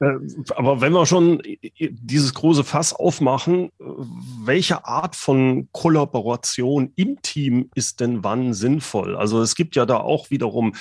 Äh, 0.00 0.14
aber 0.54 0.80
wenn 0.80 0.92
wir 0.92 1.06
schon 1.06 1.42
dieses 1.78 2.34
große 2.34 2.64
Fass 2.64 2.92
aufmachen, 2.92 3.70
welche 3.78 4.86
Art 4.86 5.16
von 5.16 5.68
Kollaboration 5.72 6.92
im 6.96 7.20
Team 7.22 7.70
ist 7.74 8.00
denn 8.00 8.22
wann 8.22 8.52
sinnvoll? 8.52 9.16
Also 9.16 9.40
es 9.40 9.54
gibt 9.54 9.76
ja 9.76 9.86
da 9.86 9.98
auch 9.98 10.30
wiederum, 10.30 10.74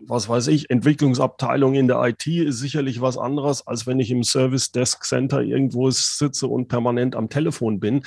was 0.00 0.28
weiß 0.28 0.48
ich, 0.48 0.70
Entwicklungsabteilung 0.70 1.74
in 1.74 1.88
der 1.88 2.02
IT 2.04 2.26
ist 2.26 2.58
sicherlich 2.58 3.00
was 3.00 3.18
anderes, 3.18 3.66
als 3.66 3.86
wenn 3.86 4.00
ich 4.00 4.10
im 4.10 4.22
Service 4.22 4.72
Desk 4.72 5.04
Center 5.04 5.42
irgendwo 5.42 5.90
sitze 5.90 6.46
und 6.46 6.68
permanent 6.68 7.16
am 7.16 7.28
Telefon 7.28 7.80
bin. 7.80 8.02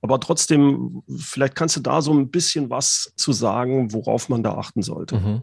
Aber 0.00 0.20
trotzdem, 0.20 1.02
vielleicht 1.16 1.54
kannst 1.54 1.76
du 1.76 1.80
da 1.80 2.02
so 2.02 2.12
ein 2.12 2.30
bisschen 2.30 2.70
was 2.70 3.12
zu 3.16 3.32
sagen, 3.32 3.92
worauf 3.92 4.28
man 4.28 4.42
da 4.42 4.54
achten 4.54 4.82
sollte. 4.82 5.16
Mhm. 5.16 5.42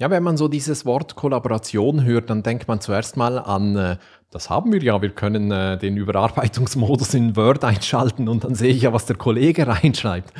Ja, 0.00 0.08
wenn 0.08 0.22
man 0.22 0.38
so 0.38 0.48
dieses 0.48 0.86
Wort 0.86 1.14
Kollaboration 1.14 2.04
hört, 2.04 2.30
dann 2.30 2.42
denkt 2.42 2.66
man 2.68 2.80
zuerst 2.80 3.18
mal 3.18 3.38
an, 3.38 3.76
äh, 3.76 3.96
das 4.30 4.48
haben 4.48 4.72
wir 4.72 4.82
ja, 4.82 5.02
wir 5.02 5.10
können 5.10 5.50
äh, 5.50 5.76
den 5.76 5.98
Überarbeitungsmodus 5.98 7.12
in 7.12 7.36
Word 7.36 7.64
einschalten 7.64 8.26
und 8.26 8.44
dann 8.44 8.54
sehe 8.54 8.70
ich 8.70 8.80
ja, 8.80 8.94
was 8.94 9.04
der 9.04 9.16
Kollege 9.16 9.66
reinschreibt. 9.66 10.32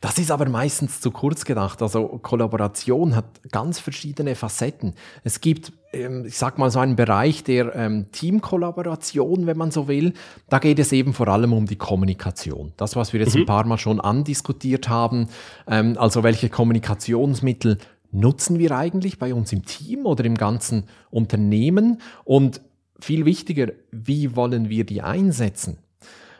Das 0.00 0.18
ist 0.18 0.32
aber 0.32 0.48
meistens 0.48 1.00
zu 1.00 1.12
kurz 1.12 1.44
gedacht. 1.44 1.80
Also 1.80 2.06
Kollaboration 2.22 3.14
hat 3.14 3.26
ganz 3.52 3.78
verschiedene 3.78 4.34
Facetten. 4.34 4.94
Es 5.22 5.40
gibt, 5.40 5.72
ähm, 5.92 6.24
ich 6.26 6.36
sag 6.36 6.58
mal 6.58 6.70
so 6.70 6.80
einen 6.80 6.96
Bereich 6.96 7.44
der 7.44 7.76
ähm, 7.76 8.06
Teamkollaboration, 8.10 9.46
wenn 9.46 9.56
man 9.56 9.70
so 9.70 9.86
will. 9.86 10.12
Da 10.48 10.58
geht 10.58 10.80
es 10.80 10.90
eben 10.90 11.14
vor 11.14 11.28
allem 11.28 11.52
um 11.52 11.66
die 11.66 11.76
Kommunikation. 11.76 12.72
Das, 12.76 12.96
was 12.96 13.12
wir 13.12 13.20
jetzt 13.20 13.36
mhm. 13.36 13.42
ein 13.42 13.46
paar 13.46 13.66
Mal 13.66 13.78
schon 13.78 14.00
andiskutiert 14.00 14.88
haben. 14.88 15.28
Ähm, 15.68 15.96
also 15.98 16.24
welche 16.24 16.48
Kommunikationsmittel 16.48 17.78
nutzen 18.10 18.58
wir 18.58 18.72
eigentlich 18.72 19.18
bei 19.18 19.34
uns 19.34 19.52
im 19.52 19.64
Team 19.64 20.06
oder 20.06 20.24
im 20.24 20.36
ganzen 20.36 20.84
Unternehmen? 21.10 22.00
Und 22.24 22.60
viel 23.00 23.24
wichtiger, 23.24 23.68
wie 23.90 24.36
wollen 24.36 24.68
wir 24.68 24.84
die 24.84 25.02
einsetzen? 25.02 25.78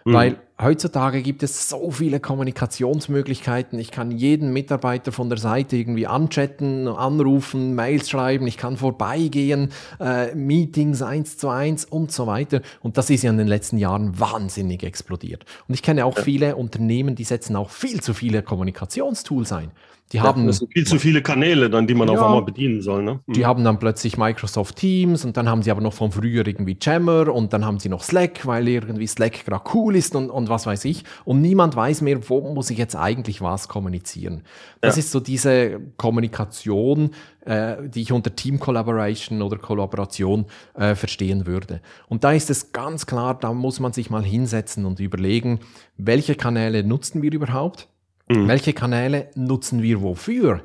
Mhm. 0.05 0.13
Weil 0.13 0.37
heutzutage 0.61 1.23
gibt 1.23 1.43
es 1.43 1.69
so 1.69 1.91
viele 1.91 2.19
Kommunikationsmöglichkeiten. 2.19 3.79
Ich 3.79 3.91
kann 3.91 4.11
jeden 4.11 4.53
Mitarbeiter 4.53 5.13
von 5.13 5.29
der 5.29 5.39
Seite 5.39 5.77
irgendwie 5.77 6.07
anchatten, 6.07 6.89
anrufen, 6.89 7.75
Mails 7.75 8.09
schreiben, 8.09 8.47
ich 8.47 8.57
kann 8.57 8.77
vorbeigehen, 8.77 9.71
äh, 10.01 10.35
Meetings 10.35 11.03
eins 11.03 11.37
zu 11.37 11.49
eins 11.49 11.85
und 11.85 12.11
so 12.11 12.27
weiter. 12.27 12.63
Und 12.81 12.97
das 12.97 13.11
ist 13.11 13.23
ja 13.23 13.31
in 13.31 13.39
den 13.39 13.49
letzten 13.49 13.77
Jahren 13.77 14.19
wahnsinnig 14.19 14.83
explodiert. 14.83 15.45
Und 15.69 15.75
ich 15.75 15.83
kenne 15.83 16.07
auch 16.07 16.19
viele 16.19 16.57
Unternehmen, 16.57 17.15
die 17.15 17.25
setzen 17.25 17.55
auch 17.55 17.71
viel 17.71 18.01
zu 18.01 18.15
viele 18.15 18.43
Kommunikationstools 18.43 19.53
ein. 19.53 19.73
Die 20.13 20.21
haben 20.23 20.47
das 20.47 20.59
sind 20.59 20.73
viel 20.73 20.87
zu 20.87 20.99
viele 20.99 21.21
Kanäle, 21.21 21.69
dann, 21.69 21.87
die 21.87 21.95
man 21.95 22.09
ja, 22.09 22.15
auf 22.15 22.23
einmal 22.23 22.43
bedienen 22.43 22.81
soll. 22.81 23.03
Ne? 23.03 23.21
Mhm. 23.27 23.33
Die 23.35 23.45
haben 23.45 23.63
dann 23.63 23.79
plötzlich 23.79 24.17
Microsoft 24.17 24.77
Teams 24.77 25.25
und 25.25 25.37
dann 25.37 25.49
haben 25.49 25.63
sie 25.63 25.71
aber 25.71 25.83
noch 25.83 25.93
von 25.93 26.13
früher 26.13 26.47
irgendwie 26.47 26.79
Jammer 26.81 27.33
und 27.33 27.53
dann 27.53 27.65
haben 27.67 27.79
sie 27.79 27.91
noch 27.91 28.03
Slack, 28.03 28.47
weil 28.47 28.69
irgendwie 28.69 29.07
Slack 29.07 29.45
gerade 29.45 29.65
cool 29.75 29.97
ist 29.97 30.17
und, 30.17 30.31
und 30.31 30.49
was 30.49 30.65
weiß 30.65 30.87
ich. 30.87 31.05
Und 31.27 31.43
niemand 31.43 31.77
weiß 31.77 32.01
mehr, 32.01 32.27
wo 32.29 32.41
muss 32.55 32.71
ich 32.71 32.79
jetzt 32.79 32.97
eigentlich 32.97 33.43
was 33.43 33.69
kommunizieren. 33.69 34.43
Das 34.81 34.97
ja. 34.97 35.01
ist 35.01 35.11
so 35.11 35.21
diese 35.21 35.81
Kommunikation, 35.99 37.11
äh, 37.45 37.77
die 37.87 38.03
ich 38.03 38.13
unter 38.13 38.35
Team 38.35 38.59
Collaboration 38.59 39.43
oder 39.43 39.59
Kollaboration 39.59 40.47
äh, 40.75 40.95
verstehen 40.95 41.47
würde. 41.47 41.83
Und 42.09 42.25
da 42.25 42.33
ist 42.33 42.49
es 42.49 42.73
ganz 42.73 43.05
klar, 43.05 43.39
da 43.39 43.53
muss 43.53 43.79
man 43.79 43.93
sich 43.93 44.09
mal 44.09 44.25
hinsetzen 44.25 44.87
und 44.87 45.01
überlegen, 45.01 45.61
welche 45.99 46.35
Kanäle 46.35 46.83
nutzen 46.83 47.21
wir 47.21 47.33
überhaupt? 47.33 47.89
Mhm. 48.31 48.49
Welche 48.49 48.73
Kanäle 48.73 49.31
nutzen 49.35 49.83
wir 49.83 50.03
wofür? 50.03 50.63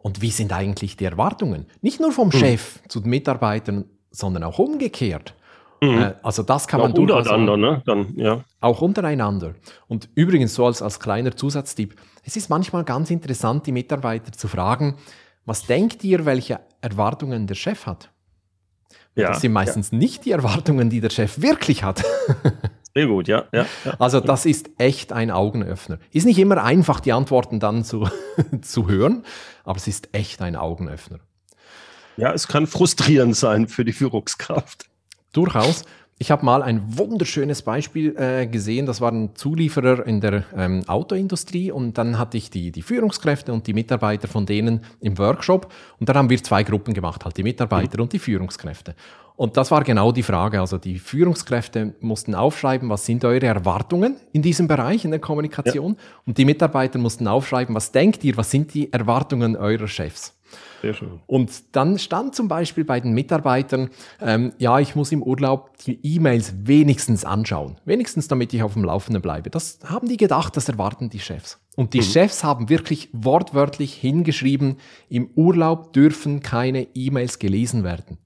Und 0.00 0.20
wie 0.20 0.30
sind 0.30 0.52
eigentlich 0.52 0.96
die 0.96 1.04
Erwartungen? 1.04 1.66
Nicht 1.80 2.00
nur 2.00 2.12
vom 2.12 2.28
mhm. 2.28 2.32
Chef 2.32 2.80
zu 2.88 3.00
den 3.00 3.10
Mitarbeitern, 3.10 3.84
sondern 4.10 4.42
auch 4.44 4.58
umgekehrt. 4.58 5.34
Mhm. 5.80 5.98
Äh, 5.98 6.14
also 6.22 6.42
das 6.42 6.66
kann 6.66 6.80
auch 6.80 6.88
man 6.88 6.96
untereinander, 6.96 7.56
ne? 7.56 7.82
Dann, 7.84 8.14
ja. 8.16 8.44
Auch 8.60 8.82
untereinander. 8.82 9.54
Und 9.88 10.08
übrigens 10.14 10.54
so 10.54 10.66
als, 10.66 10.82
als 10.82 11.00
kleiner 11.00 11.36
Zusatztipp, 11.36 11.96
es 12.24 12.36
ist 12.36 12.50
manchmal 12.50 12.84
ganz 12.84 13.10
interessant, 13.10 13.66
die 13.66 13.72
Mitarbeiter 13.72 14.32
zu 14.32 14.48
fragen, 14.48 14.96
was 15.44 15.66
denkt 15.66 16.04
ihr, 16.04 16.24
welche 16.24 16.60
Erwartungen 16.80 17.46
der 17.46 17.56
Chef 17.56 17.86
hat? 17.86 18.10
Ja, 19.14 19.28
das 19.28 19.40
sind 19.40 19.52
meistens 19.52 19.90
ja. 19.90 19.98
nicht 19.98 20.24
die 20.24 20.30
Erwartungen, 20.30 20.88
die 20.88 21.00
der 21.00 21.10
Chef 21.10 21.40
wirklich 21.42 21.82
hat. 21.82 22.02
Sehr 22.94 23.06
gut, 23.06 23.26
ja, 23.26 23.44
ja, 23.52 23.66
ja. 23.84 23.94
Also 23.98 24.20
das 24.20 24.44
ist 24.44 24.70
echt 24.76 25.12
ein 25.12 25.30
Augenöffner. 25.30 25.98
Ist 26.10 26.26
nicht 26.26 26.38
immer 26.38 26.62
einfach, 26.62 27.00
die 27.00 27.12
Antworten 27.12 27.58
dann 27.58 27.84
zu, 27.84 28.08
zu 28.60 28.88
hören, 28.88 29.24
aber 29.64 29.78
es 29.78 29.88
ist 29.88 30.10
echt 30.12 30.42
ein 30.42 30.56
Augenöffner. 30.56 31.20
Ja, 32.18 32.32
es 32.32 32.46
kann 32.48 32.66
frustrierend 32.66 33.34
sein 33.34 33.68
für 33.68 33.84
die 33.84 33.92
Führungskraft. 33.92 34.86
Durchaus. 35.32 35.84
Ich 36.18 36.30
habe 36.30 36.44
mal 36.44 36.62
ein 36.62 36.98
wunderschönes 36.98 37.62
Beispiel 37.62 38.14
äh, 38.16 38.46
gesehen. 38.46 38.86
Das 38.86 39.00
war 39.00 39.10
ein 39.10 39.34
Zulieferer 39.34 40.06
in 40.06 40.20
der 40.20 40.44
ähm, 40.54 40.84
Autoindustrie 40.86 41.72
und 41.72 41.98
dann 41.98 42.16
hatte 42.16 42.36
ich 42.36 42.48
die, 42.50 42.70
die 42.70 42.82
Führungskräfte 42.82 43.52
und 43.52 43.66
die 43.66 43.72
Mitarbeiter 43.72 44.28
von 44.28 44.46
denen 44.46 44.82
im 45.00 45.18
Workshop 45.18 45.72
und 45.98 46.08
dann 46.08 46.16
haben 46.16 46.30
wir 46.30 46.40
zwei 46.40 46.62
Gruppen 46.62 46.94
gemacht, 46.94 47.24
halt 47.24 47.36
die 47.38 47.42
Mitarbeiter 47.42 47.96
mhm. 47.96 48.02
und 48.02 48.12
die 48.12 48.20
Führungskräfte. 48.20 48.94
Und 49.42 49.56
das 49.56 49.72
war 49.72 49.82
genau 49.82 50.12
die 50.12 50.22
Frage. 50.22 50.60
Also 50.60 50.78
die 50.78 51.00
Führungskräfte 51.00 51.96
mussten 51.98 52.36
aufschreiben, 52.36 52.88
was 52.90 53.04
sind 53.04 53.24
eure 53.24 53.46
Erwartungen 53.46 54.14
in 54.32 54.40
diesem 54.40 54.68
Bereich, 54.68 55.04
in 55.04 55.10
der 55.10 55.18
Kommunikation. 55.18 55.94
Ja. 55.94 56.02
Und 56.26 56.38
die 56.38 56.44
Mitarbeiter 56.44 57.00
mussten 57.00 57.26
aufschreiben, 57.26 57.74
was 57.74 57.90
denkt 57.90 58.22
ihr, 58.22 58.36
was 58.36 58.52
sind 58.52 58.72
die 58.72 58.92
Erwartungen 58.92 59.56
eurer 59.56 59.88
Chefs. 59.88 60.38
Sehr 60.80 60.94
schön. 60.94 61.18
Und 61.26 61.50
dann 61.74 61.98
stand 61.98 62.36
zum 62.36 62.46
Beispiel 62.46 62.84
bei 62.84 63.00
den 63.00 63.14
Mitarbeitern, 63.14 63.90
ähm, 64.20 64.52
ja, 64.58 64.78
ich 64.78 64.94
muss 64.94 65.10
im 65.10 65.24
Urlaub 65.24 65.76
die 65.78 65.98
E-Mails 66.04 66.54
wenigstens 66.62 67.24
anschauen. 67.24 67.80
Wenigstens, 67.84 68.28
damit 68.28 68.54
ich 68.54 68.62
auf 68.62 68.74
dem 68.74 68.84
Laufenden 68.84 69.22
bleibe. 69.22 69.50
Das 69.50 69.80
haben 69.82 70.06
die 70.06 70.18
gedacht, 70.18 70.56
das 70.56 70.68
erwarten 70.68 71.10
die 71.10 71.18
Chefs. 71.18 71.58
Und 71.74 71.94
die 71.94 71.98
mhm. 71.98 72.04
Chefs 72.04 72.44
haben 72.44 72.68
wirklich 72.68 73.08
wortwörtlich 73.12 73.92
hingeschrieben, 73.94 74.76
im 75.08 75.30
Urlaub 75.34 75.92
dürfen 75.94 76.42
keine 76.42 76.86
E-Mails 76.94 77.40
gelesen 77.40 77.82
werden. 77.82 78.18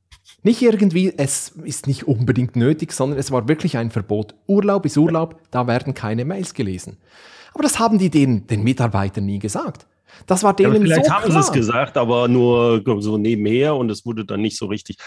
Nicht 0.47 0.63
irgendwie, 0.63 1.13
es 1.17 1.49
ist 1.65 1.89
nicht 1.89 2.07
unbedingt 2.07 2.55
nötig, 2.55 2.93
sondern 2.93 3.19
es 3.19 3.33
war 3.33 3.49
wirklich 3.49 3.79
ein 3.79 3.91
Verbot. 3.91 4.37
Urlaub 4.47 4.87
ist 4.87 4.97
Urlaub, 4.97 5.41
da 5.51 5.67
werden 5.67 5.93
keine 5.93 6.25
Mails 6.25 6.55
gelesen. 6.55 6.99
Aber 7.53 7.65
das 7.65 7.81
haben 7.81 7.99
die 7.99 8.11
den, 8.11 8.47
den 8.47 8.63
Mitarbeitern 8.63 9.27
nie 9.27 9.41
gesagt. 9.41 9.89
Das 10.25 10.45
war 10.45 10.55
denen 10.55 10.75
ja, 10.75 10.81
vielleicht 10.81 11.07
so 11.07 11.13
haben 11.13 11.33
sie 11.33 11.39
es 11.41 11.51
gesagt, 11.51 11.97
aber 11.97 12.29
nur 12.29 12.81
so 13.01 13.19
nebenher 13.19 13.75
und 13.75 13.91
es 13.91 14.07
wurde 14.07 14.25
dann 14.25 14.41
nicht 14.41 14.57
so 14.57 14.67
richtig. 14.67 14.99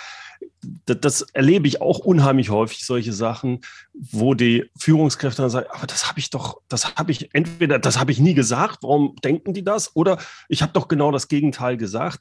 Das, 0.86 1.00
das, 1.00 1.22
erlebe 1.22 1.70
ich 1.70 1.82
auch 1.82 2.00
unheimlich 2.00 2.50
häufig, 2.50 2.86
solche 2.86 3.14
Sachen, 3.14 3.62
wo 3.94 4.34
die 4.34 4.70
Führungskräfte 4.78 5.42
dann 5.42 5.50
sagen, 5.50 5.68
aber 5.72 5.88
das 5.88 6.10
habe 6.10 6.20
ich 6.20 6.32
doch, 6.32 6.60
das 6.68 6.96
habe 6.98 7.14
ich 7.14 7.34
entweder, 7.34 7.80
das 7.80 7.98
habe 7.98 8.12
ich 8.12 8.20
nie 8.20 8.34
gesagt, 8.34 8.80
warum 8.82 9.16
denken 9.24 9.54
die 9.54 9.64
das? 9.64 9.96
Oder 9.96 10.18
ich 10.50 10.62
habe 10.62 10.74
doch 10.74 10.90
genau 10.90 11.12
das 11.12 11.30
Gegenteil 11.30 11.78
gesagt. 11.78 12.20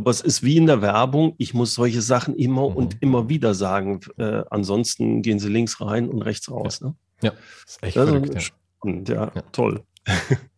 Aber 0.00 0.10
es 0.10 0.22
ist 0.22 0.42
wie 0.42 0.56
in 0.56 0.64
der 0.64 0.80
Werbung, 0.80 1.34
ich 1.36 1.52
muss 1.52 1.74
solche 1.74 2.00
Sachen 2.00 2.34
immer 2.34 2.70
mhm. 2.70 2.76
und 2.76 3.02
immer 3.02 3.28
wieder 3.28 3.52
sagen. 3.52 4.00
Äh, 4.16 4.44
ansonsten 4.48 5.20
gehen 5.20 5.38
sie 5.38 5.50
links 5.50 5.78
rein 5.82 6.08
und 6.08 6.22
rechts 6.22 6.50
raus. 6.50 6.80
Ja, 6.80 6.86
ne? 6.86 6.94
ja 7.20 7.32
ist 7.66 7.82
echt 7.82 7.96
das 7.96 8.08
verrückt, 8.08 8.34
ja. 8.34 9.14
ja, 9.14 9.32
ja, 9.34 9.42
toll. 9.52 9.82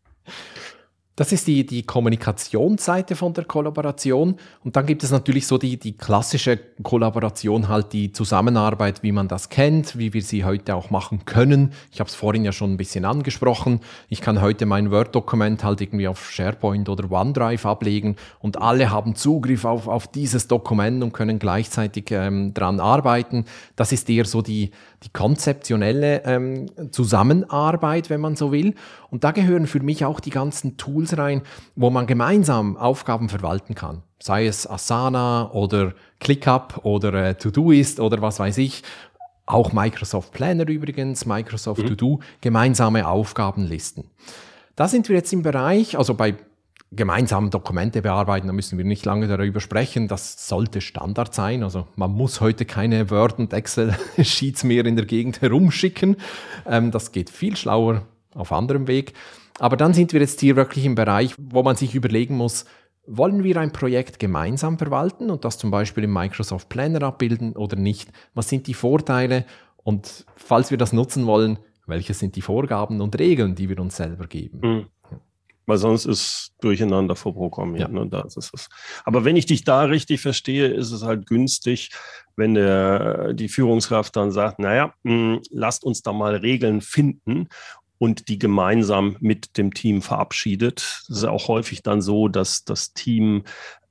Das 1.14 1.31
ist 1.31 1.46
die, 1.46 1.66
die 1.66 1.83
Kommunikationsseite 1.83 3.16
von 3.16 3.35
der 3.35 3.44
Kollaboration. 3.44 4.37
Und 4.64 4.77
dann 4.77 4.87
gibt 4.87 5.05
es 5.05 5.11
natürlich 5.11 5.46
so 5.46 5.59
die, 5.59 5.77
die 5.77 5.92
klassische 5.92 6.59
Kollaboration, 6.83 7.68
halt 7.68 7.92
die 7.92 8.12
Zusammenarbeit, 8.12 9.03
wie 9.03 9.12
man 9.12 9.29
das 9.29 9.51
kennt, 9.51 9.98
wie 9.98 10.14
wir 10.14 10.22
sie 10.22 10.46
heute 10.46 10.75
auch 10.75 10.88
machen 10.88 11.27
können. 11.27 11.75
Ich 11.90 12.01
habe 12.01 12.09
es 12.09 12.14
vorhin 12.14 12.46
ja 12.46 12.53
schon 12.53 12.72
ein 12.72 12.77
bisschen 12.79 13.05
angesprochen. 13.05 13.81
Ich 14.09 14.22
kann 14.22 14.40
heute 14.40 14.64
mein 14.64 14.90
Word-Dokument 14.90 15.62
halt 15.62 15.83
irgendwie 15.83 16.09
auf 16.09 16.31
SharePoint 16.31 16.88
oder 16.88 17.11
OneDrive 17.12 17.66
ablegen 17.66 18.16
und 18.40 18.62
alle 18.62 18.90
haben 18.90 19.14
Zugriff 19.14 19.66
auf, 19.66 19.88
auf 19.88 20.07
dieses 20.07 20.48
Dokument 20.48 21.03
und 21.03 21.12
können 21.12 21.38
gleichzeitig 21.38 22.11
ähm, 22.11 22.55
dran 22.55 22.81
arbeiten. 22.81 23.44
Das 23.77 23.92
ist 23.92 24.09
eher 24.09 24.25
so 24.25 24.40
die, 24.40 24.70
die 25.03 25.11
konzeptionelle 25.11 26.25
ähm, 26.25 26.66
Zusammenarbeit, 26.90 28.09
wenn 28.09 28.22
man 28.22 28.35
so 28.35 28.51
will. 28.51 28.75
Und 29.12 29.25
da 29.25 29.31
gehören 29.31 29.66
für 29.66 29.81
mich 29.81 30.07
auch 30.07 30.20
die 30.20 30.31
ganzen 30.31 30.79
Tools 30.79 31.18
rein, 31.18 31.42
wo 31.77 31.90
man 31.90 32.07
gemeinsam 32.07 32.79
Aufgaben 32.79 33.29
verwalten 33.29 33.75
kann. 33.75 34.03
Sei 34.18 34.46
es 34.46 34.66
Asana 34.66 35.51
oder 35.53 35.92
ClickUp 36.18 36.81
oder 36.85 37.12
äh, 37.12 37.35
Todoist 37.35 38.01
oder 38.01 38.22
was 38.22 38.38
weiß 38.38 38.57
ich. 38.57 38.83
Auch 39.44 39.75
Microsoft 39.75 40.33
Planner 40.33 40.66
übrigens, 40.66 41.27
Microsoft 41.27 41.83
mhm. 41.83 41.88
To 41.88 41.94
Do, 41.94 42.20
gemeinsame 42.40 43.07
Aufgabenlisten. 43.07 44.05
Da 44.77 44.88
sind 44.88 45.11
wir 45.11 45.16
jetzt 45.16 45.35
im 45.35 45.42
Bereich, 45.42 45.98
also 45.98 46.14
bei 46.14 46.35
gemeinsam 46.90 47.51
Dokumente 47.51 48.01
bearbeiten, 48.01 48.46
da 48.46 48.55
müssen 48.55 48.79
wir 48.79 48.87
nicht 48.87 49.05
lange 49.05 49.29
darüber 49.29 49.61
sprechen. 49.61 50.09
Das 50.09 50.48
sollte 50.48 50.81
Standard 50.81 51.35
sein. 51.35 51.62
Also 51.62 51.87
man 51.96 52.12
muss 52.12 52.40
heute 52.40 52.64
keine 52.64 53.11
Word- 53.11 53.38
und 53.38 53.53
Excel-Sheets 53.53 54.64
mehr 54.64 54.87
in 54.87 54.96
der 54.96 55.05
Gegend 55.05 55.42
herumschicken. 55.42 56.16
Ähm, 56.66 56.90
das 56.90 57.12
geht 57.12 57.29
viel 57.29 57.57
schlauer 57.57 58.07
auf 58.34 58.52
anderem 58.52 58.86
Weg. 58.86 59.14
Aber 59.58 59.76
dann 59.76 59.94
sind 59.94 60.12
wir 60.12 60.20
jetzt 60.20 60.40
hier 60.40 60.56
wirklich 60.56 60.84
im 60.84 60.94
Bereich, 60.94 61.34
wo 61.38 61.62
man 61.62 61.76
sich 61.76 61.94
überlegen 61.94 62.36
muss, 62.36 62.64
wollen 63.06 63.42
wir 63.42 63.56
ein 63.56 63.72
Projekt 63.72 64.18
gemeinsam 64.18 64.78
verwalten 64.78 65.30
und 65.30 65.44
das 65.44 65.58
zum 65.58 65.70
Beispiel 65.70 66.04
im 66.04 66.12
Microsoft 66.12 66.68
Planner 66.68 67.02
abbilden 67.02 67.56
oder 67.56 67.76
nicht? 67.76 68.10
Was 68.34 68.48
sind 68.48 68.66
die 68.66 68.74
Vorteile? 68.74 69.44
Und 69.76 70.24
falls 70.36 70.70
wir 70.70 70.78
das 70.78 70.92
nutzen 70.92 71.26
wollen, 71.26 71.58
welche 71.86 72.14
sind 72.14 72.36
die 72.36 72.42
Vorgaben 72.42 73.00
und 73.00 73.18
Regeln, 73.18 73.54
die 73.54 73.68
wir 73.68 73.80
uns 73.80 73.96
selber 73.96 74.26
geben? 74.26 74.60
Mhm. 74.62 74.86
Weil 75.66 75.78
sonst 75.78 76.06
ist 76.06 76.54
durcheinander 76.60 77.14
vorprogrammiert. 77.14 77.88
Ja. 77.88 78.00
Ne? 78.00 78.08
Das 78.08 78.36
ist 78.36 78.52
es. 78.52 78.68
Aber 79.04 79.24
wenn 79.24 79.36
ich 79.36 79.46
dich 79.46 79.62
da 79.62 79.82
richtig 79.82 80.20
verstehe, 80.20 80.66
ist 80.66 80.90
es 80.90 81.04
halt 81.04 81.26
günstig, 81.26 81.90
wenn 82.36 82.54
der, 82.54 83.32
die 83.32 83.48
Führungskraft 83.48 84.16
dann 84.16 84.32
sagt, 84.32 84.58
naja, 84.58 84.94
mh, 85.04 85.12
hm, 85.12 85.40
lasst 85.50 85.84
uns 85.84 86.02
da 86.02 86.12
mal 86.12 86.36
Regeln 86.36 86.80
finden 86.80 87.48
und 88.02 88.26
die 88.26 88.40
gemeinsam 88.40 89.16
mit 89.20 89.56
dem 89.56 89.72
Team 89.72 90.02
verabschiedet. 90.02 91.04
Es 91.08 91.18
ist 91.18 91.24
auch 91.24 91.46
häufig 91.46 91.84
dann 91.84 92.02
so, 92.02 92.26
dass 92.26 92.64
das 92.64 92.94
Team 92.94 93.44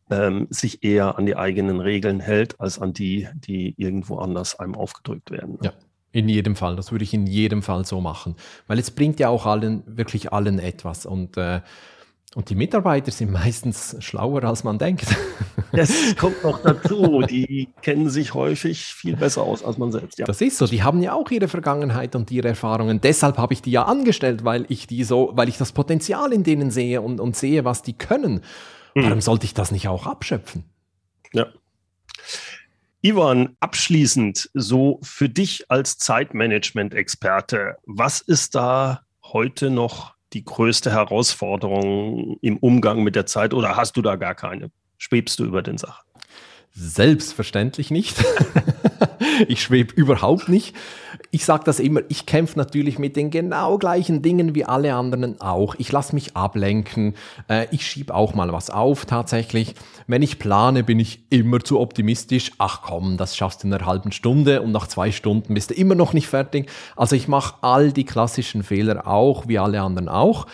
ähm, 0.09 0.47
sich 0.49 0.83
eher 0.83 1.17
an 1.17 1.25
die 1.25 1.37
eigenen 1.37 1.79
Regeln 1.79 2.19
hält, 2.19 2.59
als 2.59 2.77
an 2.77 2.91
die, 2.91 3.29
die 3.35 3.73
irgendwo 3.77 4.17
anders 4.17 4.59
einem 4.59 4.75
aufgedrückt 4.75 5.31
werden. 5.31 5.59
Ja. 5.61 5.71
In 6.11 6.27
jedem 6.27 6.57
Fall, 6.57 6.75
das 6.75 6.91
würde 6.91 7.05
ich 7.05 7.13
in 7.13 7.25
jedem 7.25 7.63
Fall 7.63 7.85
so 7.85 8.01
machen. 8.01 8.35
Weil 8.67 8.79
es 8.79 8.91
bringt 8.91 9.17
ja 9.21 9.29
auch 9.29 9.45
allen, 9.45 9.81
wirklich 9.85 10.33
allen 10.33 10.59
etwas. 10.59 11.05
Und, 11.05 11.37
äh, 11.37 11.61
und 12.33 12.49
die 12.49 12.55
Mitarbeiter 12.55 13.11
sind 13.11 13.31
meistens 13.31 13.97
schlauer, 13.99 14.43
als 14.43 14.63
man 14.63 14.77
denkt. 14.77 15.07
Das 15.73 16.17
kommt 16.17 16.43
noch 16.43 16.61
dazu. 16.61 17.21
Die 17.21 17.69
kennen 17.81 18.09
sich 18.09 18.33
häufig 18.33 18.93
viel 18.93 19.15
besser 19.15 19.43
aus 19.43 19.63
als 19.63 19.77
man 19.77 19.89
selbst. 19.93 20.19
Ja. 20.19 20.25
Das 20.25 20.41
ist 20.41 20.57
so. 20.57 20.67
Die 20.67 20.83
haben 20.83 21.01
ja 21.01 21.13
auch 21.13 21.31
ihre 21.31 21.47
Vergangenheit 21.47 22.13
und 22.13 22.29
ihre 22.29 22.49
Erfahrungen. 22.49 22.99
Deshalb 22.99 23.37
habe 23.37 23.53
ich 23.53 23.61
die 23.61 23.71
ja 23.71 23.83
angestellt, 23.83 24.43
weil 24.43 24.65
ich 24.67 24.85
die 24.85 25.05
so, 25.05 25.31
weil 25.33 25.47
ich 25.47 25.57
das 25.57 25.71
Potenzial 25.71 26.33
in 26.33 26.43
denen 26.43 26.71
sehe 26.71 27.01
und, 27.01 27.21
und 27.21 27.37
sehe, 27.37 27.63
was 27.63 27.83
die 27.83 27.93
können. 27.93 28.41
Mhm. 28.95 29.03
Warum 29.03 29.21
sollte 29.21 29.45
ich 29.45 29.53
das 29.53 29.71
nicht 29.71 29.87
auch 29.87 30.07
abschöpfen? 30.07 30.65
Ja. 31.31 31.47
Ivan, 33.01 33.55
abschließend 33.61 34.49
so 34.53 34.99
für 35.01 35.29
dich 35.29 35.71
als 35.71 35.97
Zeitmanagement-Experte, 35.99 37.77
was 37.85 38.19
ist 38.19 38.55
da 38.55 39.05
heute 39.23 39.69
noch 39.69 40.15
die 40.33 40.45
größte 40.45 40.91
Herausforderung 40.91 42.37
im 42.41 42.57
Umgang 42.57 43.03
mit 43.03 43.15
der 43.15 43.25
Zeit 43.25 43.53
oder 43.53 43.75
hast 43.75 43.97
du 43.97 44.01
da 44.01 44.15
gar 44.15 44.35
keine? 44.35 44.71
Schwebst 44.97 45.39
du 45.39 45.45
über 45.45 45.61
den 45.61 45.77
Sachen? 45.77 46.05
Selbstverständlich 46.73 47.91
nicht. 47.91 48.23
ich 49.47 49.61
schwebe 49.61 49.93
überhaupt 49.93 50.47
nicht. 50.47 50.75
Ich 51.33 51.45
sage 51.45 51.63
das 51.63 51.79
immer, 51.79 52.01
ich 52.09 52.25
kämpfe 52.25 52.57
natürlich 52.59 52.99
mit 52.99 53.15
den 53.15 53.29
genau 53.29 53.77
gleichen 53.77 54.21
Dingen 54.21 54.53
wie 54.53 54.65
alle 54.65 54.93
anderen 54.93 55.39
auch. 55.39 55.75
Ich 55.77 55.89
lasse 55.89 56.13
mich 56.13 56.35
ablenken. 56.35 57.15
Äh, 57.47 57.67
ich 57.71 57.87
schiebe 57.87 58.13
auch 58.13 58.33
mal 58.33 58.51
was 58.51 58.69
auf 58.69 59.05
tatsächlich. 59.05 59.75
Wenn 60.07 60.23
ich 60.23 60.39
plane, 60.39 60.83
bin 60.83 60.99
ich 60.99 61.21
immer 61.29 61.61
zu 61.61 61.79
optimistisch. 61.79 62.51
Ach 62.57 62.81
komm, 62.81 63.15
das 63.15 63.37
schaffst 63.37 63.63
du 63.63 63.67
in 63.67 63.73
einer 63.73 63.85
halben 63.85 64.11
Stunde 64.11 64.61
und 64.61 64.73
nach 64.73 64.87
zwei 64.87 65.13
Stunden 65.13 65.53
bist 65.53 65.69
du 65.69 65.73
immer 65.73 65.95
noch 65.95 66.11
nicht 66.11 66.27
fertig. 66.27 66.69
Also 66.97 67.15
ich 67.15 67.29
mache 67.29 67.55
all 67.61 67.93
die 67.93 68.03
klassischen 68.03 68.61
Fehler 68.61 69.07
auch, 69.07 69.47
wie 69.47 69.57
alle 69.57 69.81
anderen 69.81 70.09
auch. 70.09 70.47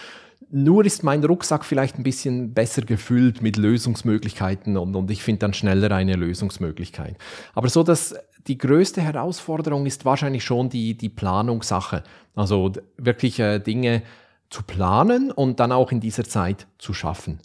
Nur 0.50 0.86
ist 0.86 1.04
mein 1.04 1.24
Rucksack 1.24 1.66
vielleicht 1.66 1.98
ein 1.98 2.04
bisschen 2.04 2.54
besser 2.54 2.82
gefüllt 2.82 3.42
mit 3.42 3.58
Lösungsmöglichkeiten 3.58 4.78
und, 4.78 4.96
und 4.96 5.12
ich 5.12 5.22
finde 5.22 5.40
dann 5.40 5.54
schneller 5.54 5.92
eine 5.92 6.14
Lösungsmöglichkeit. 6.14 7.18
Aber 7.54 7.68
so, 7.68 7.84
dass 7.84 8.16
die 8.48 8.58
größte 8.58 9.02
Herausforderung 9.02 9.86
ist 9.86 10.06
wahrscheinlich 10.06 10.44
schon 10.46 10.70
die, 10.70 10.96
die 10.96 11.10
Planungssache. 11.10 12.04
Also 12.36 12.72
wirklich 12.98 13.40
äh, 13.40 13.60
Dinge 13.60 14.04
zu 14.50 14.64
planen 14.64 15.32
und 15.32 15.60
dann 15.60 15.74
auch 15.74 15.92
in 15.92 16.00
dieser 16.00 16.24
Zeit 16.24 16.68
zu 16.78 16.94
schaffen. 16.94 17.40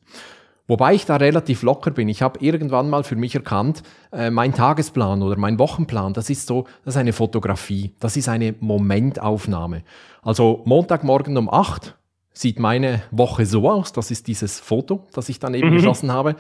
Wobei 0.69 0.95
ich 0.95 1.05
da 1.05 1.17
relativ 1.17 1.63
locker 1.63 1.91
bin. 1.91 2.09
Ich 2.09 2.23
habe 2.23 2.39
irgendwann 2.39 2.89
mal 2.89 3.03
für 3.03 3.17
mich 3.17 3.35
erkannt, 3.35 3.83
äh, 4.13 4.31
mein 4.31 4.55
Tagesplan 4.55 5.23
oder 5.23 5.37
mein 5.37 5.59
Wochenplan, 5.59 6.13
das 6.13 6.31
ist 6.31 6.47
so, 6.47 6.67
das 6.85 6.95
ist 6.95 7.01
eine 7.01 7.13
Fotografie, 7.13 7.95
das 7.99 8.17
ist 8.17 8.29
eine 8.29 8.55
Momentaufnahme. 8.61 9.83
Also 10.23 10.63
Montagmorgen 10.65 11.37
um 11.37 11.53
8 11.53 11.97
sieht 12.33 12.59
meine 12.59 13.03
Woche 13.11 13.47
so 13.47 13.69
aus. 13.71 13.93
Das 13.93 14.11
ist 14.11 14.27
dieses 14.27 14.61
Foto, 14.61 15.07
das 15.13 15.29
ich 15.29 15.39
dann 15.39 15.55
eben 15.55 15.71
mhm. 15.71 15.77
geschossen 15.77 16.13
habe. 16.13 16.37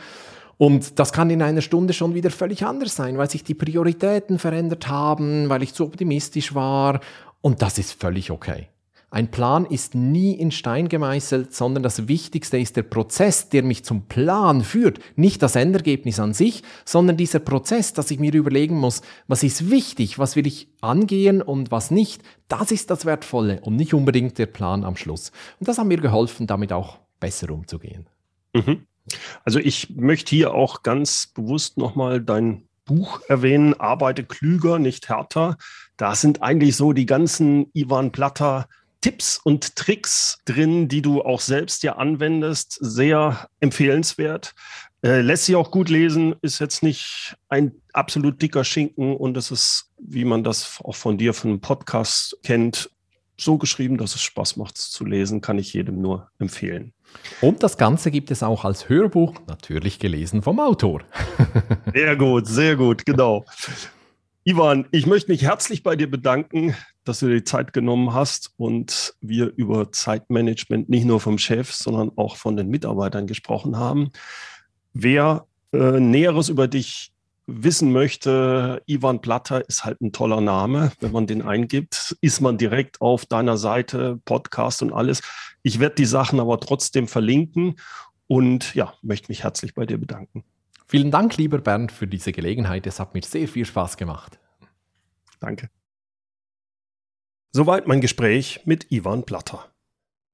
Und 0.59 0.99
das 0.99 1.13
kann 1.13 1.31
in 1.31 1.43
einer 1.43 1.61
Stunde 1.61 1.93
schon 1.93 2.15
wieder 2.15 2.31
völlig 2.31 2.65
anders 2.65 2.95
sein, 2.95 3.19
weil 3.19 3.29
sich 3.29 3.43
die 3.43 3.55
Prioritäten 3.55 4.39
verändert 4.39 4.89
haben, 4.89 5.49
weil 5.49 5.63
ich 5.63 5.75
zu 5.75 5.85
optimistisch 5.85 6.55
war. 6.55 7.01
Und 7.41 7.63
das 7.63 7.79
ist 7.79 8.01
völlig 8.01 8.31
okay. 8.31 8.69
Ein 9.13 9.31
Plan 9.31 9.67
ist 9.67 9.95
nie 9.95 10.33
in 10.33 10.51
Stein 10.51 10.89
gemeißelt, 10.89 11.55
sondern 11.55 11.83
das 11.83 12.09
Wichtigste 12.09 12.57
ist 12.57 12.77
der 12.77 12.83
Prozess, 12.83 13.51
der 13.51 13.63
mich 13.63 13.85
zum 13.85 14.07
Plan 14.07 14.65
führt. 14.65 15.01
Nicht 15.17 15.43
das 15.43 15.55
Endergebnis 15.55 16.19
an 16.19 16.33
sich, 16.33 16.63
sondern 16.87 17.19
dieser 17.19 17.39
Prozess, 17.39 17.93
dass 17.93 18.11
ich 18.11 18.19
mir 18.19 18.33
überlegen 18.33 18.79
muss, 18.79 19.03
was 19.29 19.43
ist 19.43 19.69
wichtig, 19.69 20.19
was 20.19 20.35
will 20.35 20.47
ich 20.47 20.69
angehen 20.81 21.43
und 21.43 21.71
was 21.71 21.91
nicht. 21.91 22.23
Das 22.49 22.73
ist 22.73 22.89
das 22.89 23.05
Wertvolle 23.05 23.61
und 23.61 23.77
nicht 23.77 23.93
unbedingt 23.93 24.39
der 24.39 24.47
Plan 24.47 24.83
am 24.83 24.97
Schluss. 24.97 25.31
Und 25.61 25.69
das 25.69 25.77
hat 25.77 25.87
mir 25.87 25.99
geholfen, 25.99 26.47
damit 26.47 26.73
auch 26.73 26.99
besser 27.21 27.51
umzugehen. 27.51 28.07
Mhm. 28.55 28.87
Also 29.45 29.59
ich 29.59 29.91
möchte 29.95 30.35
hier 30.35 30.55
auch 30.55 30.83
ganz 30.83 31.27
bewusst 31.27 31.77
nochmal 31.77 32.23
dein 32.23 32.67
Buch 32.87 33.21
erwähnen, 33.29 33.79
Arbeite 33.79 34.25
klüger, 34.25 34.79
nicht 34.79 35.11
härter. 35.11 35.59
Da 35.99 36.15
sind 36.15 36.43
eigentlich 36.43 36.77
so 36.77 36.95
die 36.95 37.07
ganzen 37.07 37.67
Ivan 37.75 38.11
Platter 38.11 38.69
Tipps 39.03 39.39
und 39.45 39.77
Tricks 39.77 40.39
drin, 40.47 40.89
die 40.89 41.03
du 41.03 41.23
auch 41.23 41.41
selbst 41.41 41.83
ja 41.83 41.97
anwendest. 41.97 42.79
Sehr 42.81 43.49
empfehlenswert. 43.61 44.55
Äh, 45.05 45.21
lässt 45.21 45.47
sich 45.47 45.57
auch 45.57 45.71
gut 45.71 45.89
lesen, 45.89 46.37
ist 46.43 46.61
jetzt 46.61 46.83
nicht 46.83 47.37
ein 47.49 47.73
absolut 47.93 48.41
dicker 48.41 48.65
Schinken 48.65 49.17
und 49.17 49.37
es 49.37 49.51
ist, 49.51 49.91
wie 49.99 50.25
man 50.25 50.45
das 50.45 50.79
auch 50.85 50.95
von 50.95 51.19
dir 51.19 51.35
von 51.35 51.51
einem 51.51 51.61
Podcast 51.61 52.39
kennt, 52.45 52.89
so 53.37 53.59
geschrieben, 53.59 53.99
dass 53.99 54.15
es 54.15 54.23
Spaß 54.23 54.57
macht 54.57 54.79
zu 54.79 55.05
lesen, 55.05 55.41
kann 55.41 55.59
ich 55.59 55.73
jedem 55.73 56.01
nur 56.01 56.31
empfehlen. 56.39 56.93
Und 57.41 57.65
das 57.65 57.77
Ganze 57.77 58.13
gibt 58.13 58.31
es 58.31 58.45
auch 58.45 58.65
als 58.65 58.89
Hörbuch, 58.89 59.35
natürlich 59.49 59.99
gelesen 59.99 60.43
vom 60.43 60.61
Autor. 60.61 61.03
sehr 61.93 62.15
gut, 62.17 62.47
sehr 62.47 62.77
gut, 62.77 63.05
genau. 63.05 63.45
Ivan, 64.45 64.87
ich 64.93 65.07
möchte 65.07 65.31
mich 65.33 65.43
herzlich 65.43 65.83
bei 65.83 65.97
dir 65.97 66.11
bedanken, 66.11 66.77
dass 67.05 67.21
du 67.21 67.27
dir 67.27 67.37
die 67.37 67.45
Zeit 67.45 67.73
genommen 67.73 68.13
hast 68.13 68.53
und 68.57 69.15
wir 69.21 69.53
über 69.57 69.91
Zeitmanagement 69.93 70.89
nicht 70.89 71.05
nur 71.05 71.21
vom 71.21 71.39
Chef, 71.39 71.73
sondern 71.73 72.13
auch 72.17 72.37
von 72.37 72.57
den 72.57 72.69
Mitarbeitern 72.69 73.27
gesprochen 73.27 73.77
haben. 73.77 74.11
Wer 74.93 75.47
äh, 75.73 76.01
Näheres 76.01 76.49
über 76.49 76.69
dich 76.69 77.13
wissen 77.47 77.93
möchte, 77.93 78.83
Ivan 78.87 79.21
Platter 79.21 79.69
ist 79.69 79.85
halt 79.85 80.01
ein 80.01 80.13
toller 80.13 80.41
Name. 80.41 80.93
Wenn 81.01 81.13
man 81.13 81.27
den 81.27 81.43
eingibt, 81.43 82.17
ist 82.21 82.41
man 82.41 82.57
direkt 82.57 83.01
auf 83.01 83.27
deiner 83.27 83.57
Seite, 83.57 84.21
Podcast 84.25 84.83
und 84.83 84.93
alles. 84.93 85.23
Ich 85.63 85.81
werde 85.81 85.97
die 85.97 86.05
Sachen 86.05 86.41
aber 86.41 86.61
trotzdem 86.61 87.09
verlinken 87.09 87.77
und 88.27 88.75
ja, 88.75 88.95
möchte 89.03 89.31
mich 89.31 89.43
herzlich 89.43 89.75
bei 89.75 89.87
dir 89.87 89.99
bedanken. 89.99 90.45
Vielen 90.87 91.11
Dank, 91.11 91.37
lieber 91.37 91.59
Bernd, 91.59 91.91
für 91.91 92.07
diese 92.07 92.33
Gelegenheit. 92.33 92.87
Es 92.87 93.01
hat 93.01 93.15
mir 93.15 93.23
sehr 93.23 93.49
viel 93.49 93.65
Spaß 93.65 93.97
gemacht. 93.97 94.39
Danke. 95.41 95.71
Soweit 97.55 97.87
mein 97.87 98.01
Gespräch 98.01 98.61
mit 98.65 98.91
Ivan 98.91 99.25
Platter. 99.25 99.71